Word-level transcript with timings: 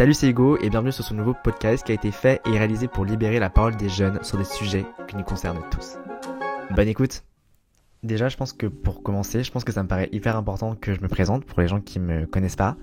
Salut 0.00 0.14
c'est 0.14 0.30
Hugo 0.30 0.56
et 0.62 0.70
bienvenue 0.70 0.92
sur 0.92 1.04
ce 1.04 1.12
nouveau 1.12 1.34
podcast 1.34 1.84
qui 1.84 1.92
a 1.92 1.94
été 1.94 2.10
fait 2.10 2.40
et 2.46 2.56
réalisé 2.56 2.88
pour 2.88 3.04
libérer 3.04 3.38
la 3.38 3.50
parole 3.50 3.76
des 3.76 3.90
jeunes 3.90 4.18
sur 4.22 4.38
des 4.38 4.44
sujets 4.44 4.86
qui 5.06 5.14
nous 5.14 5.24
concernent 5.24 5.60
tous. 5.70 5.98
Bonne 6.70 6.88
écoute 6.88 7.22
Déjà 8.02 8.28
je 8.28 8.36
pense 8.36 8.52
que 8.52 8.66
pour 8.66 9.02
commencer, 9.02 9.44
je 9.44 9.50
pense 9.50 9.64
que 9.64 9.72
ça 9.72 9.82
me 9.82 9.88
paraît 9.88 10.08
hyper 10.12 10.36
important 10.36 10.74
que 10.74 10.94
je 10.94 11.00
me 11.00 11.08
présente 11.08 11.44
pour 11.44 11.60
les 11.60 11.68
gens 11.68 11.80
qui 11.80 12.00
me 12.00 12.26
connaissent 12.26 12.56
pas. 12.56 12.76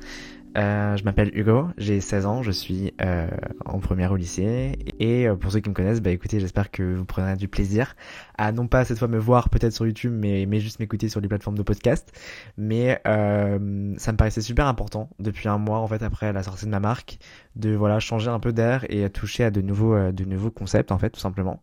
Euh, 0.58 0.98
je 0.98 1.04
m'appelle 1.04 1.30
Hugo, 1.38 1.68
j'ai 1.78 2.02
16 2.02 2.26
ans, 2.26 2.42
je 2.42 2.50
suis 2.50 2.94
euh, 3.02 3.30
en 3.66 3.80
première 3.80 4.12
au 4.12 4.16
lycée. 4.16 4.80
Et 5.00 5.28
euh, 5.28 5.36
pour 5.36 5.52
ceux 5.52 5.60
qui 5.60 5.70
me 5.70 5.76
connaissent, 5.76 6.02
bah 6.02 6.10
écoutez, 6.10 6.40
j'espère 6.40 6.72
que 6.72 6.96
vous 6.96 7.06
prendrez 7.06 7.36
du 7.36 7.48
plaisir 7.48 7.96
à 8.40 8.52
non 8.52 8.68
pas 8.68 8.84
cette 8.84 8.98
fois 8.98 9.08
me 9.08 9.20
voir 9.20 9.50
peut-être 9.50 9.74
sur 9.74 9.86
YouTube, 9.86 10.14
mais, 10.14 10.48
juste 10.60 10.80
m'écouter 10.80 11.10
sur 11.10 11.22
les 11.22 11.28
plateformes 11.28 11.58
de 11.58 11.64
podcast. 11.64 12.12
Mais 12.58 13.00
ça 13.06 13.60
me 13.60 14.16
paraissait 14.16 14.42
super 14.42 14.68
important 14.68 15.10
depuis 15.20 15.48
un 15.48 15.60
mois 15.60 15.80
en 15.80 15.88
fait 15.88 16.02
après 16.02 16.34
la 16.34 16.42
sortie 16.42 16.66
de 16.66 16.72
ma 16.72 16.80
marque, 16.80 17.20
de 17.56 17.76
voilà 17.76 18.00
changer 18.00 18.30
un 18.30 18.40
peu 18.40 18.52
d'air 18.52 18.86
et 18.90 19.08
toucher 19.10 19.44
à 19.44 19.52
de 19.52 19.62
nouveaux, 19.62 20.12
de 20.12 20.26
nouveaux 20.26 20.52
concepts 20.52 20.92
en 20.92 20.98
fait 20.98 21.12
tout 21.12 21.20
simplement. 21.20 21.62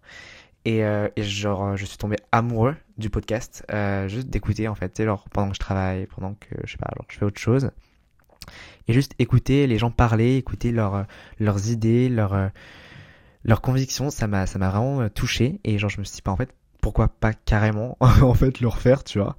Et, 0.65 0.85
euh, 0.85 1.09
et 1.17 1.23
genre 1.23 1.77
je 1.77 1.85
suis 1.85 1.99
tombé 1.99 2.17
amoureux 2.33 2.75
du 2.97 3.11
podcast, 3.11 3.65
euh, 3.71 4.09
juste 4.09 4.29
d'écouter 4.29 4.67
en 4.69 4.75
fait, 4.75 4.93
tu 4.95 5.05
genre 5.05 5.29
pendant 5.31 5.49
que 5.49 5.55
je 5.55 5.61
travaille, 5.61 6.07
pendant 6.07 6.35
que 6.35 6.55
je 6.65 6.73
sais 6.73 6.79
pas, 6.79 6.87
alors 6.87 7.05
je 7.09 7.19
fais 7.19 7.25
autre 7.25 7.41
chose. 7.41 7.71
Et 8.89 8.93
juste 8.93 9.15
écouter 9.19 9.67
les 9.67 9.79
gens 9.79 9.91
parler, 9.91 10.37
écouter 10.37 10.73
leurs 10.73 11.07
leurs 11.39 11.71
idées, 11.71 12.09
leurs 12.09 12.51
leurs 13.45 13.61
convictions, 13.61 14.11
ça 14.11 14.27
m'a 14.27 14.47
ça 14.47 14.59
m'a 14.59 14.71
vraiment 14.71 15.03
euh, 15.03 15.09
touché. 15.09 15.61
Et 15.65 15.79
genre 15.79 15.91
je 15.91 16.01
me 16.01 16.05
suis 16.05 16.17
dit 16.17 16.23
pas 16.23 16.31
en 16.31 16.37
fait 16.37 16.55
pourquoi 16.81 17.09
pas 17.09 17.33
carrément 17.33 17.97
en 18.01 18.35
fait 18.35 18.61
le 18.61 18.69
refaire, 18.69 19.05
tu 19.05 19.19
vois. 19.19 19.37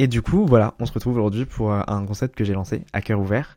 Et 0.00 0.06
du 0.06 0.22
coup, 0.22 0.46
voilà, 0.46 0.74
on 0.78 0.86
se 0.86 0.92
retrouve 0.92 1.16
aujourd'hui 1.16 1.44
pour 1.44 1.72
euh, 1.72 1.80
un 1.88 2.04
concept 2.06 2.36
que 2.36 2.44
j'ai 2.44 2.52
lancé 2.52 2.84
à 2.92 3.00
cœur 3.00 3.18
ouvert 3.18 3.56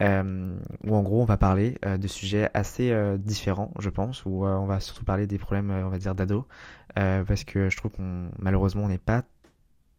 euh, 0.00 0.56
où 0.84 0.94
en 0.94 1.02
gros 1.02 1.20
on 1.20 1.24
va 1.24 1.36
parler 1.36 1.78
euh, 1.84 1.96
de 1.96 2.08
sujets 2.08 2.50
assez 2.54 2.90
euh, 2.90 3.16
différents, 3.18 3.72
je 3.78 3.90
pense, 3.90 4.24
où 4.24 4.46
euh, 4.46 4.54
on 4.56 4.66
va 4.66 4.80
surtout 4.80 5.04
parler 5.04 5.26
des 5.26 5.38
problèmes, 5.38 5.70
on 5.70 5.88
va 5.88 5.98
dire, 5.98 6.14
d'ados, 6.14 6.44
parce 6.94 7.44
que 7.44 7.70
je 7.70 7.76
trouve 7.76 7.92
qu'on 7.92 8.28
malheureusement 8.38 8.84
on 8.84 8.88
n'est 8.88 8.98
pas 8.98 9.22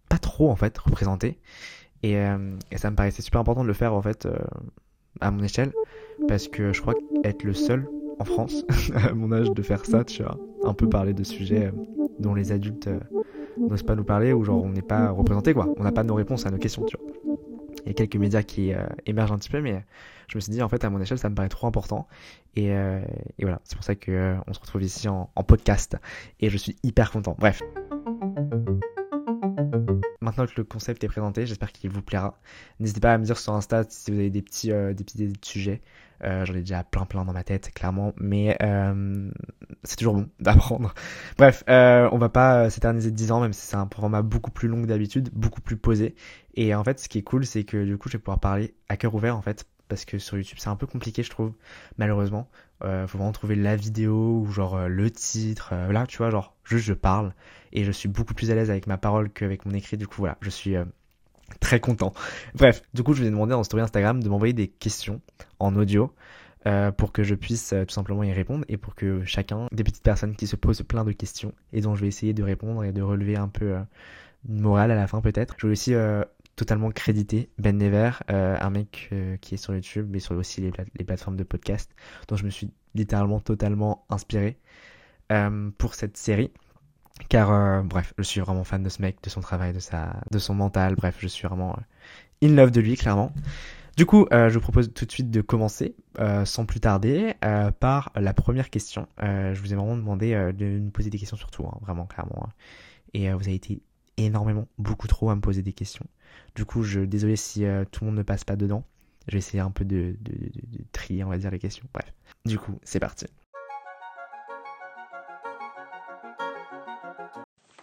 pas 0.09 0.17
trop 0.17 0.51
en 0.51 0.55
fait 0.55 0.77
représenté. 0.77 1.39
Et, 2.03 2.13
et, 2.13 2.77
ça 2.77 2.91
me 2.91 2.95
paraissait 2.97 3.21
super 3.21 3.39
important 3.39 3.63
de 3.63 3.67
le 3.67 3.73
faire 3.73 3.93
en 3.93 4.01
fait 4.01 4.27
à 5.21 5.31
mon 5.31 5.41
échelle 5.41 5.71
parce 6.27 6.49
que 6.49 6.73
je 6.73 6.81
crois 6.81 6.95
être 7.23 7.43
le 7.43 7.53
seul 7.53 7.87
en 8.19 8.25
France 8.25 8.65
à 8.95 9.13
mon 9.13 9.31
âge 9.31 9.51
de 9.51 9.61
faire 9.61 9.85
ça, 9.85 10.03
tu 10.03 10.21
vois, 10.21 10.37
un 10.65 10.73
peu 10.73 10.89
parler 10.89 11.13
de 11.13 11.23
sujets 11.23 11.71
dont 12.19 12.35
les 12.35 12.51
adultes 12.51 12.89
n'osent 13.57 13.83
pas 13.83 13.95
nous 13.95 14.03
parler 14.03 14.33
ou 14.33 14.43
genre 14.43 14.61
on 14.61 14.69
n'est 14.69 14.81
pas 14.81 15.09
représenté 15.11 15.53
quoi, 15.53 15.73
on 15.77 15.83
n'a 15.83 15.93
pas 15.93 16.03
nos 16.03 16.15
réponses 16.15 16.45
à 16.45 16.51
nos 16.51 16.57
questions, 16.57 16.83
tu 16.83 16.97
vois. 16.97 17.32
Il 17.85 17.87
y 17.87 17.91
a 17.91 17.93
quelques 17.93 18.15
médias 18.15 18.43
qui 18.43 18.71
émergent 19.05 19.33
un 19.33 19.37
petit 19.37 19.49
peu, 19.49 19.61
mais 19.61 19.83
je 20.27 20.37
me 20.37 20.41
suis 20.41 20.51
dit 20.51 20.61
en 20.61 20.69
fait 20.69 20.83
à 20.85 20.89
mon 20.89 21.01
échelle 21.01 21.17
ça 21.17 21.29
me 21.29 21.35
paraît 21.35 21.49
trop 21.49 21.67
important 21.67 22.07
et, 22.55 22.67
et 22.69 23.41
voilà 23.41 23.59
c'est 23.65 23.75
pour 23.75 23.83
ça 23.83 23.95
que 23.95 24.35
on 24.47 24.53
se 24.53 24.59
retrouve 24.59 24.83
ici 24.83 25.07
en 25.09 25.27
podcast 25.45 25.97
et 26.39 26.49
je 26.49 26.57
suis 26.57 26.77
hyper 26.83 27.11
content. 27.11 27.35
Bref. 27.37 27.61
Maintenant 30.21 30.45
que 30.45 30.53
le 30.57 30.63
concept 30.63 31.03
est 31.03 31.07
présenté, 31.07 31.45
j'espère 31.45 31.71
qu'il 31.71 31.89
vous 31.89 32.01
plaira. 32.01 32.39
N'hésitez 32.79 32.99
pas 32.99 33.13
à 33.13 33.17
me 33.17 33.25
dire 33.25 33.37
sur 33.37 33.53
Insta 33.53 33.83
si 33.89 34.11
vous 34.11 34.19
avez 34.19 34.29
des 34.29 34.41
petits, 34.41 34.71
euh, 34.71 34.93
des 34.93 35.27
de 35.27 35.33
sujets. 35.41 35.81
Euh, 36.23 36.45
J'en 36.45 36.53
ai 36.53 36.61
déjà 36.61 36.83
plein 36.83 37.05
plein 37.05 37.25
dans 37.25 37.33
ma 37.33 37.43
tête, 37.43 37.71
clairement, 37.73 38.13
mais 38.17 38.55
euh, 38.63 39.29
c'est 39.83 39.97
toujours 39.97 40.13
bon 40.15 40.29
d'apprendre. 40.39 40.93
Bref, 41.37 41.63
on 41.67 42.17
va 42.17 42.29
pas 42.29 42.69
s'éterniser 42.69 43.11
de 43.11 43.15
10 43.15 43.31
ans, 43.31 43.41
même 43.41 43.53
si 43.53 43.65
c'est 43.65 43.75
un 43.75 43.89
format 43.93 44.21
beaucoup 44.21 44.51
plus 44.51 44.69
long 44.69 44.81
que 44.81 44.87
d'habitude, 44.87 45.29
beaucoup 45.33 45.61
plus 45.61 45.75
posé. 45.77 46.15
Et 46.55 46.73
en 46.73 46.83
fait, 46.83 46.99
ce 46.99 47.09
qui 47.09 47.17
est 47.17 47.23
cool, 47.23 47.45
c'est 47.45 47.65
que 47.65 47.83
du 47.83 47.97
coup, 47.97 48.07
je 48.07 48.13
vais 48.13 48.21
pouvoir 48.23 48.39
parler 48.39 48.75
à 48.87 48.95
cœur 48.95 49.13
ouvert, 49.13 49.35
en 49.35 49.41
fait, 49.41 49.65
parce 49.89 50.05
que 50.05 50.17
sur 50.17 50.37
YouTube 50.37 50.57
c'est 50.59 50.69
un 50.69 50.75
peu 50.75 50.87
compliqué 50.87 51.21
je 51.23 51.29
trouve 51.29 51.53
malheureusement 51.97 52.49
euh, 52.83 53.07
faut 53.07 53.17
vraiment 53.17 53.31
trouver 53.31 53.55
la 53.55 53.75
vidéo 53.75 54.41
ou 54.41 54.51
genre 54.51 54.75
euh, 54.75 54.87
le 54.87 55.09
titre 55.09 55.69
euh, 55.73 55.91
là 55.91 56.05
tu 56.07 56.17
vois 56.17 56.29
genre 56.29 56.55
juste 56.63 56.85
je 56.85 56.93
parle 56.93 57.33
et 57.71 57.83
je 57.83 57.91
suis 57.91 58.09
beaucoup 58.09 58.33
plus 58.33 58.51
à 58.51 58.55
l'aise 58.55 58.69
avec 58.69 58.87
ma 58.87 58.97
parole 58.97 59.29
qu'avec 59.29 59.65
mon 59.65 59.73
écrit 59.73 59.97
du 59.97 60.07
coup 60.07 60.17
voilà 60.21 60.37
je 60.41 60.49
suis 60.49 60.75
euh, 60.75 60.85
très 61.59 61.79
content. 61.79 62.13
Bref 62.55 62.81
du 62.93 63.03
coup 63.03 63.13
je 63.13 63.21
vous 63.21 63.27
ai 63.27 63.31
demandé 63.31 63.53
en 63.53 63.63
story 63.63 63.83
Instagram 63.83 64.21
de 64.21 64.29
m'envoyer 64.29 64.53
des 64.53 64.67
questions 64.67 65.21
en 65.59 65.75
audio 65.75 66.13
pour 66.95 67.11
que 67.11 67.23
je 67.23 67.35
puisse 67.35 67.73
tout 67.85 67.93
simplement 67.93 68.23
y 68.23 68.31
répondre 68.31 68.63
et 68.69 68.77
pour 68.77 68.95
que 68.95 69.25
chacun 69.25 69.67
des 69.73 69.83
petites 69.83 70.01
personnes 70.01 70.33
qui 70.33 70.47
se 70.47 70.55
posent 70.55 70.81
plein 70.81 71.03
de 71.03 71.11
questions 71.11 71.53
et 71.73 71.81
dont 71.81 71.93
je 71.93 72.01
vais 72.03 72.07
essayer 72.07 72.33
de 72.33 72.41
répondre 72.41 72.85
et 72.85 72.93
de 72.93 73.01
relever 73.01 73.35
un 73.35 73.49
peu 73.49 73.75
une 74.47 74.61
morale 74.61 74.89
à 74.91 74.95
la 74.95 75.05
fin 75.05 75.19
peut-être. 75.19 75.55
Je 75.57 75.67
vais 75.67 75.73
aussi 75.73 75.93
totalement 76.55 76.91
crédité 76.91 77.49
Ben 77.57 77.77
Never, 77.77 78.11
euh, 78.29 78.57
un 78.59 78.69
mec 78.69 79.09
euh, 79.11 79.37
qui 79.37 79.55
est 79.55 79.57
sur 79.57 79.73
YouTube, 79.73 80.07
mais 80.09 80.19
sur 80.19 80.35
aussi 80.35 80.61
les, 80.61 80.71
pla 80.71 80.83
les, 80.97 81.03
plateformes 81.03 81.35
de 81.35 81.43
podcast, 81.43 81.91
dont 82.27 82.35
je 82.35 82.45
me 82.45 82.49
suis 82.49 82.71
littéralement 82.93 83.39
totalement 83.39 84.05
inspiré 84.09 84.57
euh, 85.31 85.71
pour 85.77 85.95
cette 85.95 86.17
série. 86.17 86.51
Car 87.29 87.51
euh, 87.51 87.81
bref, 87.81 88.13
je 88.17 88.23
suis 88.23 88.39
vraiment 88.39 88.63
fan 88.63 88.83
de 88.83 88.89
ce 88.89 89.01
mec, 89.01 89.17
de 89.23 89.29
son 89.29 89.41
travail, 89.41 89.73
de 89.73 89.79
sa, 89.79 90.21
de 90.31 90.39
son 90.39 90.53
mental. 90.53 90.95
Bref, 90.95 91.17
je 91.19 91.27
suis 91.27 91.47
vraiment 91.47 91.77
in 92.43 92.49
love 92.49 92.71
de 92.71 92.81
lui, 92.81 92.95
clairement. 92.97 93.31
Du 93.95 94.07
coup, 94.07 94.25
je 94.31 94.51
vous 94.51 94.59
propose 94.59 94.91
tout 94.91 95.05
de 95.05 95.11
suite 95.11 95.29
de 95.29 95.41
commencer, 95.41 95.95
sans 96.45 96.65
plus 96.65 96.79
tarder, 96.79 97.35
par 97.79 98.11
la 98.15 98.33
première 98.33 98.71
question. 98.71 99.07
je 99.21 99.59
vous 99.59 99.71
ai 99.71 99.75
vraiment 99.75 99.95
demandé 99.95 100.33
de 100.51 100.65
me 100.79 100.89
poser 100.89 101.11
des 101.11 101.19
questions 101.19 101.37
sur 101.37 101.51
tout, 101.51 101.63
hein, 101.67 101.77
vraiment, 101.81 102.07
clairement. 102.07 102.47
Hein. 102.47 102.53
Et 103.13 103.31
vous 103.31 103.43
avez 103.43 103.53
été 103.53 103.83
énormément, 104.17 104.67
beaucoup 104.77 105.07
trop 105.07 105.29
à 105.29 105.35
me 105.35 105.41
poser 105.41 105.61
des 105.61 105.73
questions. 105.73 106.05
Du 106.55 106.65
coup, 106.65 106.83
je 106.83 107.01
désolé 107.01 107.35
si 107.35 107.65
euh, 107.65 107.85
tout 107.89 108.03
le 108.03 108.09
monde 108.09 108.17
ne 108.17 108.23
passe 108.23 108.43
pas 108.43 108.55
dedans. 108.55 108.83
Je 109.27 109.33
vais 109.33 109.39
essayer 109.39 109.59
un 109.59 109.71
peu 109.71 109.85
de, 109.85 110.15
trier, 110.91 111.23
on 111.23 111.29
va 111.29 111.37
dire, 111.37 111.51
les 111.51 111.59
questions. 111.59 111.85
Bref. 111.93 112.13
Du 112.45 112.59
coup, 112.59 112.73
c'est 112.83 112.99
parti. 112.99 113.25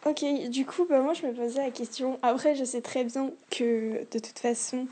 Ok, 0.07 0.25
du 0.51 0.67
coup, 0.67 0.87
bah, 0.89 1.01
moi 1.01 1.15
je 1.15 1.27
me 1.27 1.33
posais 1.33 1.63
la 1.63 1.71
question. 1.71 2.19
Après, 2.23 2.55
je 2.55 2.65
sais 2.65 2.81
très 2.81 3.05
bien 3.05 3.31
que 3.51 4.07
de 4.11 4.19
toute 4.19 4.39
façon, 4.39 4.87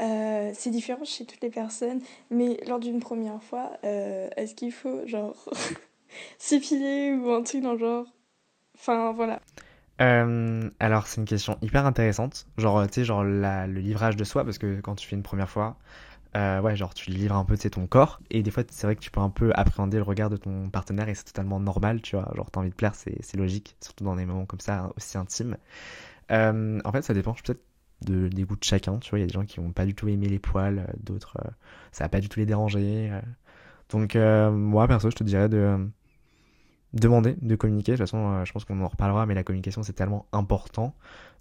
euh, 0.00 0.50
c'est 0.54 0.70
différent 0.70 1.04
chez 1.04 1.24
toutes 1.24 1.40
les 1.40 1.50
personnes. 1.50 2.00
Mais 2.30 2.58
lors 2.66 2.80
d'une 2.80 3.00
première 3.00 3.42
fois, 3.42 3.72
euh, 3.84 4.28
est-ce 4.36 4.54
qu'il 4.54 4.72
faut, 4.72 5.06
genre, 5.06 5.34
s'épiler 6.38 7.12
ou 7.12 7.30
un 7.30 7.42
truc 7.42 7.62
dans 7.62 7.72
le 7.72 7.78
genre? 7.78 8.06
Enfin, 8.74 9.12
voilà. 9.12 9.39
Euh, 10.00 10.70
alors 10.80 11.06
c'est 11.06 11.20
une 11.20 11.26
question 11.26 11.58
hyper 11.60 11.84
intéressante, 11.84 12.46
genre 12.56 12.86
tu 12.86 12.94
sais 12.94 13.04
genre 13.04 13.22
la, 13.22 13.66
le 13.66 13.80
livrage 13.80 14.16
de 14.16 14.24
soi 14.24 14.44
parce 14.44 14.56
que 14.56 14.80
quand 14.80 14.94
tu 14.94 15.06
fais 15.06 15.14
une 15.14 15.22
première 15.22 15.50
fois, 15.50 15.76
euh, 16.36 16.60
ouais 16.60 16.76
genre 16.76 16.94
tu 16.94 17.10
livres 17.10 17.36
un 17.36 17.44
peu 17.44 17.56
tu 17.56 17.62
sais 17.62 17.70
ton 17.70 17.86
corps 17.86 18.20
et 18.30 18.42
des 18.42 18.50
fois 18.52 18.64
c'est 18.70 18.86
vrai 18.86 18.96
que 18.96 19.00
tu 19.00 19.10
peux 19.10 19.20
un 19.20 19.30
peu 19.30 19.52
appréhender 19.54 19.98
le 19.98 20.04
regard 20.04 20.30
de 20.30 20.36
ton 20.38 20.70
partenaire 20.70 21.08
et 21.08 21.14
c'est 21.16 21.24
totalement 21.24 21.60
normal 21.60 22.02
tu 22.02 22.16
vois 22.16 22.32
genre 22.36 22.50
t'as 22.50 22.60
envie 22.60 22.70
de 22.70 22.74
plaire 22.76 22.94
c'est 22.94 23.36
logique 23.36 23.76
surtout 23.82 24.04
dans 24.04 24.16
des 24.16 24.26
moments 24.26 24.46
comme 24.46 24.60
ça 24.60 24.90
aussi 24.96 25.18
intimes. 25.18 25.56
Euh, 26.32 26.80
en 26.84 26.92
fait 26.92 27.02
ça 27.02 27.14
dépend 27.14 27.34
peut-être 27.34 27.62
de, 28.02 28.28
des 28.28 28.44
goûts 28.44 28.56
de 28.56 28.64
chacun 28.64 28.98
tu 28.98 29.10
vois 29.10 29.18
il 29.20 29.22
y 29.22 29.24
a 29.24 29.28
des 29.28 29.34
gens 29.34 29.44
qui 29.46 29.58
vont 29.60 29.72
pas 29.72 29.86
du 29.86 29.94
tout 29.94 30.08
aimer 30.08 30.28
les 30.28 30.38
poils, 30.40 30.86
d'autres 31.00 31.36
euh, 31.44 31.50
ça 31.92 32.04
va 32.04 32.08
pas 32.10 32.20
du 32.20 32.28
tout 32.28 32.40
les 32.40 32.46
déranger. 32.46 33.10
euh. 33.12 33.20
donc 33.90 34.16
euh, 34.16 34.50
moi 34.50 34.86
perso 34.88 35.10
je 35.10 35.16
te 35.16 35.24
dirais 35.24 35.48
de 35.48 35.78
demander 36.92 37.36
de 37.40 37.56
communiquer. 37.56 37.92
De 37.92 37.96
toute 37.96 38.06
façon, 38.06 38.32
euh, 38.32 38.44
je 38.44 38.52
pense 38.52 38.64
qu'on 38.64 38.80
en 38.82 38.88
reparlera, 38.88 39.26
mais 39.26 39.34
la 39.34 39.44
communication, 39.44 39.82
c'est 39.82 39.92
tellement 39.92 40.26
important 40.32 40.94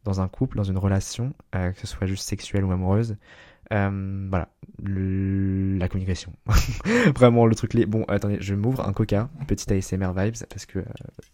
dans 0.03 0.21
un 0.21 0.27
couple, 0.27 0.57
dans 0.57 0.63
une 0.63 0.77
relation, 0.77 1.33
euh, 1.55 1.71
que 1.71 1.79
ce 1.79 1.87
soit 1.87 2.07
juste 2.07 2.27
sexuelle 2.27 2.63
ou 2.63 2.71
amoureuse. 2.71 3.17
Euh, 3.71 4.27
voilà, 4.29 4.49
la 4.83 5.87
communication. 5.87 6.33
Vraiment 7.15 7.45
le 7.45 7.55
truc. 7.55 7.73
Les... 7.73 7.85
Bon, 7.85 8.03
attendez, 8.07 8.37
je 8.39 8.55
m'ouvre 8.55 8.87
un 8.87 8.93
coca, 8.93 9.29
petit 9.47 9.71
ASMR 9.71 10.11
vibes, 10.15 10.35
parce 10.49 10.65
que, 10.65 10.79
euh, 10.79 10.85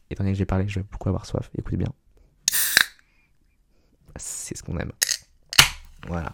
étant 0.10 0.24
donné 0.24 0.34
que 0.34 0.38
j'ai 0.38 0.46
parlé, 0.46 0.68
je 0.68 0.80
vais 0.80 0.86
beaucoup 0.92 1.10
avoir 1.10 1.26
soif. 1.26 1.50
Écoutez 1.58 1.78
bien. 1.78 1.94
C'est 4.18 4.58
ce 4.58 4.64
qu'on 4.64 4.78
aime. 4.78 4.92
Voilà 6.08 6.34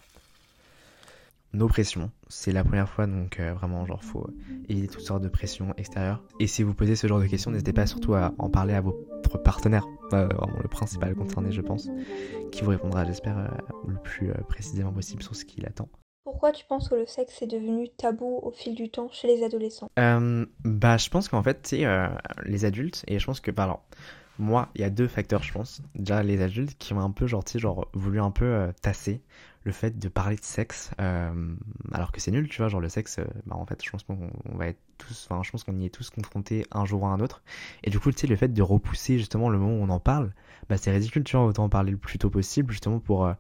nos 1.54 1.68
pressions. 1.68 2.12
C'est 2.30 2.52
la 2.52 2.64
première 2.64 2.90
fois, 2.90 3.08
donc 3.08 3.40
euh, 3.40 3.54
vraiment, 3.54 3.86
genre, 3.86 4.04
faut 4.04 4.28
éviter 4.70 4.88
toutes 4.88 5.02
sortes 5.02 5.24
de 5.24 5.30
pressions 5.30 5.74
extérieures. 5.78 6.24
Et 6.40 6.48
si 6.48 6.64
vous 6.64 6.74
posez 6.74 6.96
ce 6.96 7.08
genre 7.08 7.20
de 7.20 7.28
questions, 7.28 7.52
n'hésitez 7.52 7.74
pas 7.74 7.88
surtout 7.88 8.14
à 8.14 8.34
en 8.38 8.50
parler 8.50 8.74
à 8.74 8.82
votre 8.82 8.98
partenaire, 9.44 9.86
euh, 10.14 10.28
vraiment 10.28 10.60
le 10.62 10.68
principal 10.68 11.16
concerné, 11.16 11.52
je 11.52 11.62
pense, 11.62 11.90
qui 12.52 12.64
vous 12.64 12.70
répondra, 12.70 13.06
j'espère, 13.06 13.38
euh, 13.38 13.48
le 13.88 13.98
plus 13.98 14.32
précisément 14.48 14.92
possible 14.92 15.24
sur 15.24 15.36
ce 15.36 15.46
qu'il 15.46 15.66
attend. 15.66 15.90
Pourquoi 16.24 16.52
tu 16.52 16.66
penses 16.66 16.88
que 16.88 16.96
le 16.96 17.06
sexe 17.08 17.42
est 17.42 17.48
devenu 17.48 17.90
tabou 17.90 18.40
au 18.44 18.52
fil 18.52 18.76
du 18.76 18.90
temps 18.90 19.10
chez 19.12 19.28
les 19.28 19.44
adolescents? 19.44 19.90
Bah, 19.98 20.98
je 20.98 21.10
pense 21.10 21.28
qu'en 21.28 21.44
fait, 21.44 21.70
euh, 21.74 22.08
les 22.46 22.66
adultes, 22.66 23.04
et 23.08 23.20
je 23.20 23.26
pense 23.26 23.40
que, 23.40 23.52
bah, 23.52 23.64
alors, 23.64 23.84
moi, 24.38 24.70
il 24.76 24.82
y 24.82 24.84
a 24.84 24.90
deux 24.90 25.08
facteurs, 25.08 25.44
je 25.44 25.52
pense. 25.52 25.82
Déjà, 25.96 26.24
les 26.24 26.42
adultes 26.42 26.78
qui 26.78 26.94
ont 26.94 27.00
un 27.00 27.12
peu, 27.12 27.28
genre, 27.28 27.88
voulu 27.94 28.20
un 28.20 28.32
peu 28.32 28.72
tasser 28.82 29.22
le 29.64 29.72
fait 29.72 30.00
de 30.00 30.08
parler 30.08 30.36
de 30.36 30.44
sexe, 30.44 30.92
euh, 31.00 31.56
alors 31.92 32.12
que 32.12 32.20
c'est 32.20 32.32
nul, 32.32 32.48
tu 32.50 32.58
vois, 32.58 32.68
genre 32.68 32.82
le 32.82 32.90
sexe, 32.90 33.20
euh, 33.20 33.26
bah 33.46 33.56
en 33.56 33.66
fait, 33.66 33.84
je 33.84 33.90
pense 33.90 34.04
qu'on 34.04 34.32
on 34.46 34.58
va 34.58 34.68
être 34.68 34.80
tous, 34.98 35.28
enfin, 35.30 35.44
je 35.44 35.52
pense 35.52 35.64
qu'on 35.64 35.78
y 35.78 35.86
est 35.86 35.90
tous 35.90 36.10
confrontés 36.10 36.66
un 36.72 36.86
jour 36.86 37.04
ou 37.04 37.06
un 37.06 37.20
autre. 37.20 37.44
Et 37.84 37.90
du 37.90 38.00
coup, 38.00 38.12
tu 38.12 38.20
sais, 38.20 38.28
le 38.28 38.36
fait 38.36 38.48
de 38.48 38.62
repousser 38.62 39.18
justement 39.18 39.50
le 39.50 39.60
moment 39.60 39.76
où 39.76 39.84
on 39.84 39.90
en 39.90 40.00
parle, 40.00 40.34
bah 40.70 40.78
c'est 40.78 40.92
ridicule, 40.92 41.24
tu 41.24 41.38
vois, 41.38 41.46
autant 41.46 41.66
en 41.66 41.70
parler 41.70 41.92
le 41.92 41.98
plus 41.98 42.18
tôt 42.18 42.30
possible, 42.30 42.72
justement 42.72 43.00
pour, 43.00 43.26
euh, 43.26 43.34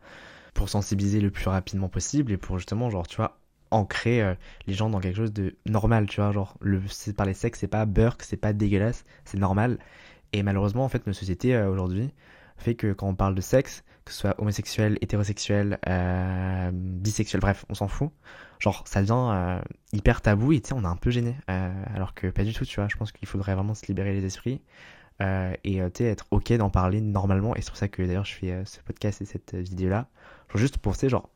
pour 0.53 0.69
sensibiliser 0.69 1.21
le 1.21 1.31
plus 1.31 1.47
rapidement 1.47 1.89
possible 1.89 2.31
et 2.31 2.37
pour 2.37 2.57
justement, 2.57 2.89
genre, 2.89 3.07
tu 3.07 3.17
vois, 3.17 3.39
ancrer 3.71 4.21
euh, 4.21 4.35
les 4.67 4.73
gens 4.73 4.89
dans 4.89 4.99
quelque 4.99 5.15
chose 5.15 5.33
de 5.33 5.55
normal, 5.65 6.07
tu 6.07 6.21
vois. 6.21 6.31
Genre, 6.31 6.55
le, 6.61 6.81
parler 7.15 7.33
sexe, 7.33 7.59
c'est 7.59 7.67
pas 7.67 7.85
burk, 7.85 8.21
c'est 8.21 8.37
pas 8.37 8.53
dégueulasse, 8.53 9.05
c'est 9.25 9.39
normal. 9.39 9.79
Et 10.33 10.43
malheureusement, 10.43 10.85
en 10.85 10.89
fait, 10.89 11.07
notre 11.07 11.19
société 11.19 11.55
euh, 11.55 11.69
aujourd'hui 11.69 12.11
fait 12.61 12.75
que 12.75 12.93
quand 12.93 13.07
on 13.07 13.15
parle 13.15 13.35
de 13.35 13.41
sexe, 13.41 13.83
que 14.05 14.11
ce 14.11 14.19
soit 14.19 14.39
homosexuel, 14.39 14.97
hétérosexuel, 15.01 15.79
euh, 15.87 16.71
bisexuel, 16.73 17.41
bref, 17.41 17.65
on 17.69 17.73
s'en 17.73 17.87
fout. 17.87 18.11
Genre, 18.59 18.83
ça 18.87 19.01
devient 19.01 19.29
euh, 19.31 19.59
hyper 19.93 20.21
tabou 20.21 20.51
et 20.53 20.61
tu 20.61 20.69
sais, 20.69 20.73
on 20.73 20.83
est 20.83 20.87
un 20.87 20.95
peu 20.95 21.11
gêné. 21.11 21.35
Euh, 21.49 21.71
alors 21.93 22.13
que 22.13 22.27
pas 22.27 22.43
du 22.43 22.53
tout, 22.53 22.65
tu 22.65 22.75
vois. 22.79 22.87
Je 22.87 22.95
pense 22.95 23.11
qu'il 23.11 23.27
faudrait 23.27 23.53
vraiment 23.53 23.73
se 23.73 23.85
libérer 23.87 24.13
les 24.13 24.25
esprits 24.25 24.61
et 25.63 25.79
tu 25.93 26.03
être 26.03 26.25
ok 26.31 26.53
d'en 26.53 26.71
parler 26.71 26.99
normalement. 26.99 27.55
Et 27.55 27.61
c'est 27.61 27.69
pour 27.69 27.77
ça 27.77 27.87
que 27.87 28.01
d'ailleurs, 28.01 28.25
je 28.25 28.33
fais 28.33 28.65
ce 28.65 28.79
podcast 28.79 29.21
et 29.21 29.25
cette 29.25 29.53
vidéo-là. 29.53 30.07
Genre, 30.49 30.57
juste 30.57 30.79
pour, 30.79 30.97
tu 30.97 31.09
genre, 31.09 31.29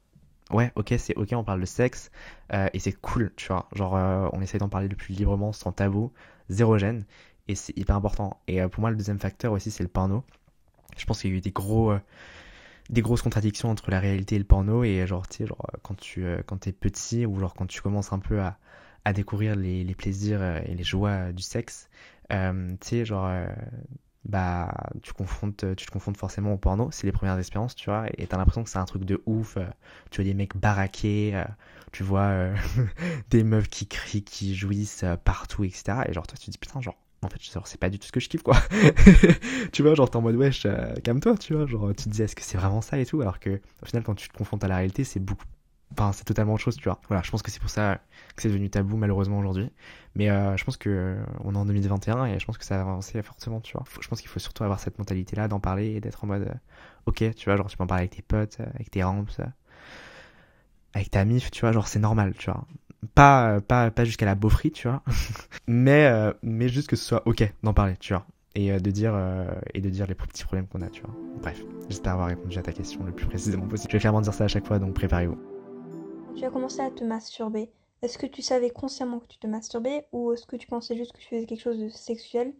ouais, 0.49 0.71
ok, 0.75 0.95
c'est 0.97 1.15
ok, 1.15 1.33
on 1.33 1.43
parle 1.43 1.61
de 1.61 1.67
sexe 1.67 2.09
et 2.51 2.79
c'est 2.79 2.93
cool, 2.93 3.31
tu 3.35 3.47
vois. 3.49 3.69
Genre, 3.73 3.93
on 4.33 4.41
essaye 4.41 4.59
d'en 4.59 4.69
parler 4.69 4.87
le 4.87 4.95
plus 4.95 5.13
librement, 5.13 5.53
sans 5.53 5.71
tabou, 5.71 6.11
zéro 6.49 6.79
gêne. 6.79 7.05
Et 7.47 7.53
c'est 7.53 7.77
hyper 7.77 7.95
important. 7.95 8.41
Et 8.47 8.59
pour 8.69 8.81
moi, 8.81 8.89
le 8.89 8.95
deuxième 8.95 9.19
facteur 9.19 9.51
aussi, 9.51 9.69
c'est 9.69 9.83
le 9.83 9.89
porno. 9.89 10.23
Je 10.97 11.05
pense 11.05 11.21
qu'il 11.21 11.31
y 11.31 11.33
a 11.33 11.37
eu 11.37 11.41
des 11.41 11.51
gros, 11.51 11.91
euh, 11.91 11.99
des 12.89 13.01
grosses 13.01 13.21
contradictions 13.21 13.69
entre 13.69 13.89
la 13.91 13.99
réalité 13.99 14.35
et 14.35 14.39
le 14.39 14.45
porno 14.45 14.83
et 14.83 15.05
genre 15.07 15.27
tu 15.27 15.37
sais 15.37 15.47
genre 15.47 15.65
euh, 15.73 15.77
quand 15.83 15.95
tu 15.95 16.25
euh, 16.25 16.41
quand 16.45 16.57
t'es 16.57 16.71
petit 16.71 17.25
ou 17.25 17.39
genre 17.39 17.53
quand 17.53 17.65
tu 17.67 17.81
commences 17.81 18.13
un 18.13 18.19
peu 18.19 18.39
à, 18.41 18.57
à 19.05 19.13
découvrir 19.13 19.55
les, 19.55 19.83
les 19.83 19.95
plaisirs 19.95 20.41
euh, 20.41 20.59
et 20.65 20.75
les 20.75 20.83
joies 20.83 21.09
euh, 21.09 21.31
du 21.31 21.43
sexe 21.43 21.89
euh, 22.31 22.75
tu 22.81 22.87
sais 22.87 23.05
genre 23.05 23.25
euh, 23.27 23.47
bah 24.25 24.73
tu 25.03 25.13
confrontes 25.13 25.65
tu 25.75 25.85
te 25.85 25.91
confrontes 25.91 26.17
forcément 26.17 26.53
au 26.53 26.57
porno. 26.57 26.89
C'est 26.91 27.05
les 27.05 27.11
premières 27.11 27.37
expériences 27.37 27.75
tu 27.75 27.89
vois 27.89 28.05
et 28.17 28.27
t'as 28.27 28.37
l'impression 28.37 28.63
que 28.63 28.69
c'est 28.69 28.79
un 28.79 28.85
truc 28.85 29.05
de 29.05 29.21
ouf 29.25 29.57
euh, 29.57 29.65
tu 30.11 30.21
vois 30.21 30.25
des 30.29 30.33
mecs 30.33 30.55
baraqués 30.57 31.31
euh, 31.35 31.43
tu 31.91 32.03
vois 32.03 32.21
euh, 32.21 32.55
des 33.29 33.43
meufs 33.43 33.67
qui 33.69 33.87
crient 33.87 34.23
qui 34.23 34.55
jouissent 34.55 35.03
euh, 35.03 35.15
partout 35.17 35.63
etc 35.63 36.01
et 36.07 36.13
genre 36.13 36.25
toi 36.27 36.37
tu 36.39 36.45
te 36.47 36.51
dis 36.51 36.57
putain 36.57 36.81
genre 36.81 36.97
en 37.25 37.29
fait, 37.29 37.41
genre, 37.43 37.67
c'est 37.67 37.79
pas 37.79 37.89
du 37.89 37.99
tout 37.99 38.07
ce 38.07 38.11
que 38.11 38.19
je 38.19 38.29
kiffe, 38.29 38.43
quoi. 38.43 38.57
tu 39.73 39.81
vois, 39.83 39.95
genre, 39.95 40.09
t'es 40.09 40.17
en 40.17 40.21
mode, 40.21 40.35
wesh, 40.35 40.65
euh, 40.65 40.93
calme-toi, 41.03 41.37
tu 41.37 41.53
vois. 41.53 41.65
Genre, 41.65 41.89
tu 41.89 42.05
te 42.05 42.09
dis, 42.09 42.21
est-ce 42.21 42.35
que 42.35 42.43
c'est 42.43 42.57
vraiment 42.57 42.81
ça 42.81 42.97
et 42.97 43.05
tout 43.05 43.21
Alors 43.21 43.39
que, 43.39 43.61
au 43.81 43.85
final, 43.85 44.03
quand 44.03 44.15
tu 44.15 44.29
te 44.29 44.37
confrontes 44.37 44.63
à 44.63 44.67
la 44.67 44.77
réalité, 44.77 45.03
c'est 45.03 45.19
beaucoup. 45.19 45.45
Enfin, 45.91 46.11
c'est 46.11 46.23
totalement 46.25 46.53
autre 46.53 46.63
chose, 46.63 46.75
tu 46.75 46.83
vois. 46.85 46.99
Voilà, 47.07 47.21
je 47.23 47.31
pense 47.31 47.41
que 47.41 47.51
c'est 47.51 47.59
pour 47.59 47.69
ça 47.69 47.99
que 48.35 48.41
c'est 48.41 48.49
devenu 48.49 48.69
tabou, 48.69 48.97
malheureusement, 48.97 49.39
aujourd'hui. 49.39 49.69
Mais 50.15 50.29
euh, 50.29 50.57
je 50.57 50.63
pense 50.65 50.77
que 50.77 50.89
euh, 50.89 51.23
on 51.43 51.55
est 51.55 51.57
en 51.57 51.65
2021 51.65 52.25
et 52.25 52.39
je 52.39 52.45
pense 52.45 52.57
que 52.57 52.65
ça 52.65 52.75
va 52.77 52.81
avancer 52.81 53.21
fortement, 53.21 53.61
tu 53.61 53.73
vois. 53.73 53.83
Je 54.01 54.07
pense 54.07 54.19
qu'il 54.21 54.29
faut 54.29 54.39
surtout 54.39 54.63
avoir 54.63 54.79
cette 54.79 54.97
mentalité-là, 54.99 55.47
d'en 55.47 55.59
parler 55.59 55.91
et 55.95 56.01
d'être 56.01 56.23
en 56.23 56.27
mode, 56.27 56.43
euh, 56.43 56.53
ok, 57.05 57.35
tu 57.35 57.45
vois, 57.45 57.57
genre, 57.57 57.67
tu 57.67 57.77
peux 57.77 57.83
en 57.83 57.87
parler 57.87 58.03
avec 58.03 58.15
tes 58.15 58.21
potes, 58.21 58.57
euh, 58.59 58.65
avec 58.75 58.89
tes 58.91 59.03
ramps, 59.03 59.25
euh, 59.39 59.45
avec 60.93 61.11
ta 61.11 61.23
mif, 61.25 61.51
tu 61.51 61.61
vois, 61.61 61.71
genre, 61.71 61.87
c'est 61.87 61.99
normal, 61.99 62.33
tu 62.37 62.49
vois. 62.49 62.65
Pas, 63.13 63.61
pas, 63.61 63.91
pas 63.91 64.05
jusqu'à 64.05 64.25
la 64.25 64.35
beaufrie, 64.35 64.71
tu 64.71 64.87
vois. 64.87 65.01
mais, 65.67 66.05
euh, 66.07 66.33
mais 66.41 66.69
juste 66.69 66.87
que 66.87 66.95
ce 66.95 67.05
soit 67.05 67.23
ok 67.25 67.51
d'en 67.63 67.73
parler, 67.73 67.95
tu 67.99 68.13
vois. 68.13 68.25
Et 68.55 68.71
euh, 68.71 68.79
de 68.79 68.89
dire, 68.91 69.13
euh, 69.13 69.47
et 69.73 69.81
de 69.81 69.89
dire 69.89 70.07
les 70.07 70.15
petits 70.15 70.43
problèmes 70.43 70.67
qu'on 70.67 70.81
a, 70.81 70.89
tu 70.89 71.01
vois. 71.01 71.13
Bref, 71.41 71.61
j'espère 71.89 72.13
avoir 72.13 72.27
répondu 72.27 72.57
à 72.57 72.61
ta 72.61 72.71
question 72.71 73.03
le 73.03 73.11
plus 73.11 73.25
précisément 73.25 73.67
possible. 73.67 73.91
Je 73.91 73.97
vais 73.97 74.01
clairement 74.01 74.21
dire 74.21 74.33
ça 74.33 74.45
à 74.45 74.47
chaque 74.47 74.65
fois, 74.65 74.79
donc 74.79 74.93
préparez-vous. 74.93 75.37
Tu 76.35 76.43
as 76.45 76.49
commencé 76.49 76.81
à 76.81 76.89
te 76.89 77.03
masturber, 77.03 77.69
est-ce 78.01 78.17
que 78.17 78.25
tu 78.25 78.41
savais 78.41 78.69
consciemment 78.69 79.19
que 79.19 79.27
tu 79.27 79.37
te 79.37 79.47
masturbais 79.47 80.07
ou 80.11 80.33
est-ce 80.33 80.45
que 80.45 80.55
tu 80.55 80.67
pensais 80.67 80.95
juste 80.95 81.13
que 81.13 81.19
tu 81.19 81.27
faisais 81.27 81.45
quelque 81.45 81.61
chose 81.61 81.79
de 81.79 81.89
sexuel 81.89 82.53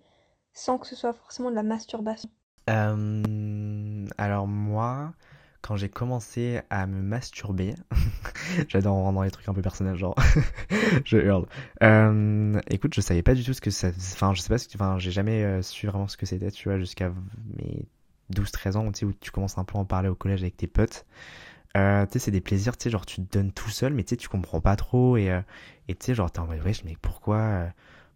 sans 0.53 0.77
que 0.77 0.87
ce 0.87 0.95
soit 0.95 1.13
forcément 1.13 1.49
de 1.49 1.55
la 1.55 1.63
masturbation? 1.63 2.29
Alors 2.67 4.47
moi, 4.47 5.13
quand 5.65 5.77
j'ai 5.77 5.89
commencé 5.89 6.61
à 6.69 6.85
me 6.85 7.01
masturber, 7.01 7.73
j'adore 8.67 8.93
rendre 8.93 9.23
les 9.23 9.31
trucs 9.31 9.49
un 9.49 9.53
peu 9.53 9.63
personnels, 9.63 9.95
genre, 9.95 10.13
je 11.05 11.17
hurle. 11.17 11.47
Euh, 11.81 12.61
écoute, 12.69 12.93
je 12.93 13.01
savais 13.01 13.23
pas 13.23 13.33
du 13.33 13.43
tout 13.43 13.53
ce 13.53 13.61
que 13.61 13.71
ça, 13.71 13.87
enfin, 13.87 14.35
je 14.35 14.41
sais 14.41 14.49
pas 14.49 14.59
ce 14.59 14.67
que, 14.67 14.75
enfin, 14.75 14.99
j'ai 14.99 15.09
jamais 15.09 15.43
euh, 15.43 15.63
su 15.63 15.87
vraiment 15.87 16.07
ce 16.07 16.17
que 16.17 16.27
c'était, 16.27 16.51
tu 16.51 16.69
vois, 16.69 16.77
jusqu'à 16.77 17.11
mes 17.57 17.87
12-13 18.31 18.75
ans, 18.77 18.91
tu 18.91 18.99
sais, 18.99 19.05
où 19.07 19.13
tu 19.13 19.31
commences 19.31 19.57
un 19.57 19.63
peu 19.63 19.79
à 19.79 19.81
en 19.81 19.85
parler 19.85 20.07
au 20.07 20.13
collège 20.13 20.43
avec 20.43 20.55
tes 20.55 20.67
potes. 20.67 21.03
Euh, 21.75 22.05
tu 22.05 22.13
sais, 22.13 22.19
c'est 22.19 22.31
des 22.31 22.41
plaisirs, 22.41 22.77
tu 22.77 22.83
sais, 22.83 22.89
genre, 22.91 23.07
tu 23.07 23.25
te 23.25 23.35
donnes 23.35 23.51
tout 23.51 23.71
seul, 23.71 23.91
mais 23.91 24.03
tu 24.03 24.11
sais, 24.11 24.17
tu 24.17 24.29
comprends 24.29 24.61
pas 24.61 24.75
trop, 24.75 25.17
et, 25.17 25.31
euh, 25.31 25.41
et 25.87 25.95
tu 25.95 26.05
sais, 26.05 26.13
genre, 26.13 26.29
t'es 26.29 26.41
en 26.41 26.45
mode, 26.45 26.63
wesh, 26.63 26.83
mais 26.83 26.95
pourquoi, 27.01 27.37
euh, 27.37 27.67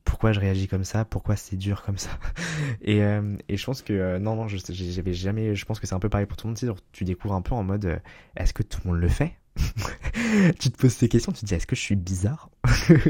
pourquoi 0.09 0.31
je 0.31 0.39
réagis 0.39 0.67
comme 0.67 0.83
ça, 0.83 1.05
pourquoi 1.05 1.35
c'est 1.35 1.55
dur 1.55 1.83
comme 1.83 1.99
ça. 1.99 2.09
Et, 2.81 3.03
euh, 3.03 3.35
et 3.47 3.57
je 3.57 3.65
pense 3.65 3.83
que 3.83 3.93
euh, 3.93 4.17
non, 4.17 4.35
non, 4.35 4.47
j'avais 4.47 5.13
jamais. 5.13 5.55
Je 5.55 5.65
pense 5.65 5.79
que 5.79 5.85
c'est 5.85 5.93
un 5.93 5.99
peu 5.99 6.09
pareil 6.09 6.25
pour 6.25 6.35
tout 6.35 6.47
le 6.47 6.53
monde. 6.53 6.57
Tu, 6.57 6.67
tu 6.91 7.03
découvres 7.03 7.35
un 7.35 7.43
peu 7.43 7.53
en 7.53 7.63
mode 7.63 7.85
euh, 7.85 7.97
est-ce 8.35 8.51
que 8.51 8.63
tout 8.63 8.79
le 8.83 8.91
monde 8.91 8.99
le 8.99 9.07
fait? 9.07 9.33
Tu 10.59 10.71
te 10.71 10.77
poses 10.77 10.93
ces 10.93 11.09
questions, 11.09 11.31
tu 11.31 11.41
te 11.41 11.45
dis 11.45 11.53
est-ce 11.53 11.67
que 11.67 11.75
je 11.75 11.81
suis 11.81 11.95
bizarre? 11.95 12.49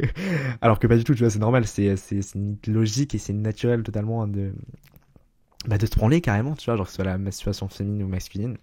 Alors 0.62 0.80
que 0.80 0.88
pas 0.88 0.98
du 0.98 1.04
tout, 1.04 1.13
tu 1.13 1.19
vois, 1.19 1.30
c'est 1.30 1.40
normal, 1.40 1.66
c'est 1.66 1.96
logique 2.68 3.16
et 3.16 3.18
c'est 3.18 3.34
naturel 3.34 3.84
totalement 3.84 4.28
de 4.28 4.54
bah, 5.66 5.78
de 5.78 5.86
se 5.86 5.96
branler 5.96 6.22
carrément, 6.22 6.56
tu 6.56 6.66
vois, 6.66 6.75
genre 6.75 6.86
que 6.86 6.92
ce 6.92 6.96
soit 6.96 7.06
la 7.06 7.18
masturbation 7.18 7.68
féminine 7.68 8.04
ou 8.04 8.07
masculine. 8.07 8.57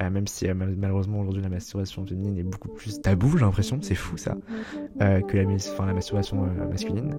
Euh, 0.00 0.10
même 0.10 0.26
si 0.26 0.48
euh, 0.48 0.54
mal- 0.54 0.76
malheureusement 0.76 1.20
aujourd'hui 1.20 1.42
la 1.42 1.48
masturbation 1.48 2.06
féminine 2.06 2.38
est 2.38 2.44
beaucoup 2.44 2.68
plus 2.68 3.00
tabou, 3.00 3.36
j'ai 3.36 3.44
l'impression, 3.44 3.78
c'est 3.82 3.94
fou 3.94 4.16
ça, 4.16 4.36
euh, 5.00 5.20
que 5.22 5.36
la, 5.36 5.92
masturbation 5.92 6.48
masculine. 6.70 7.16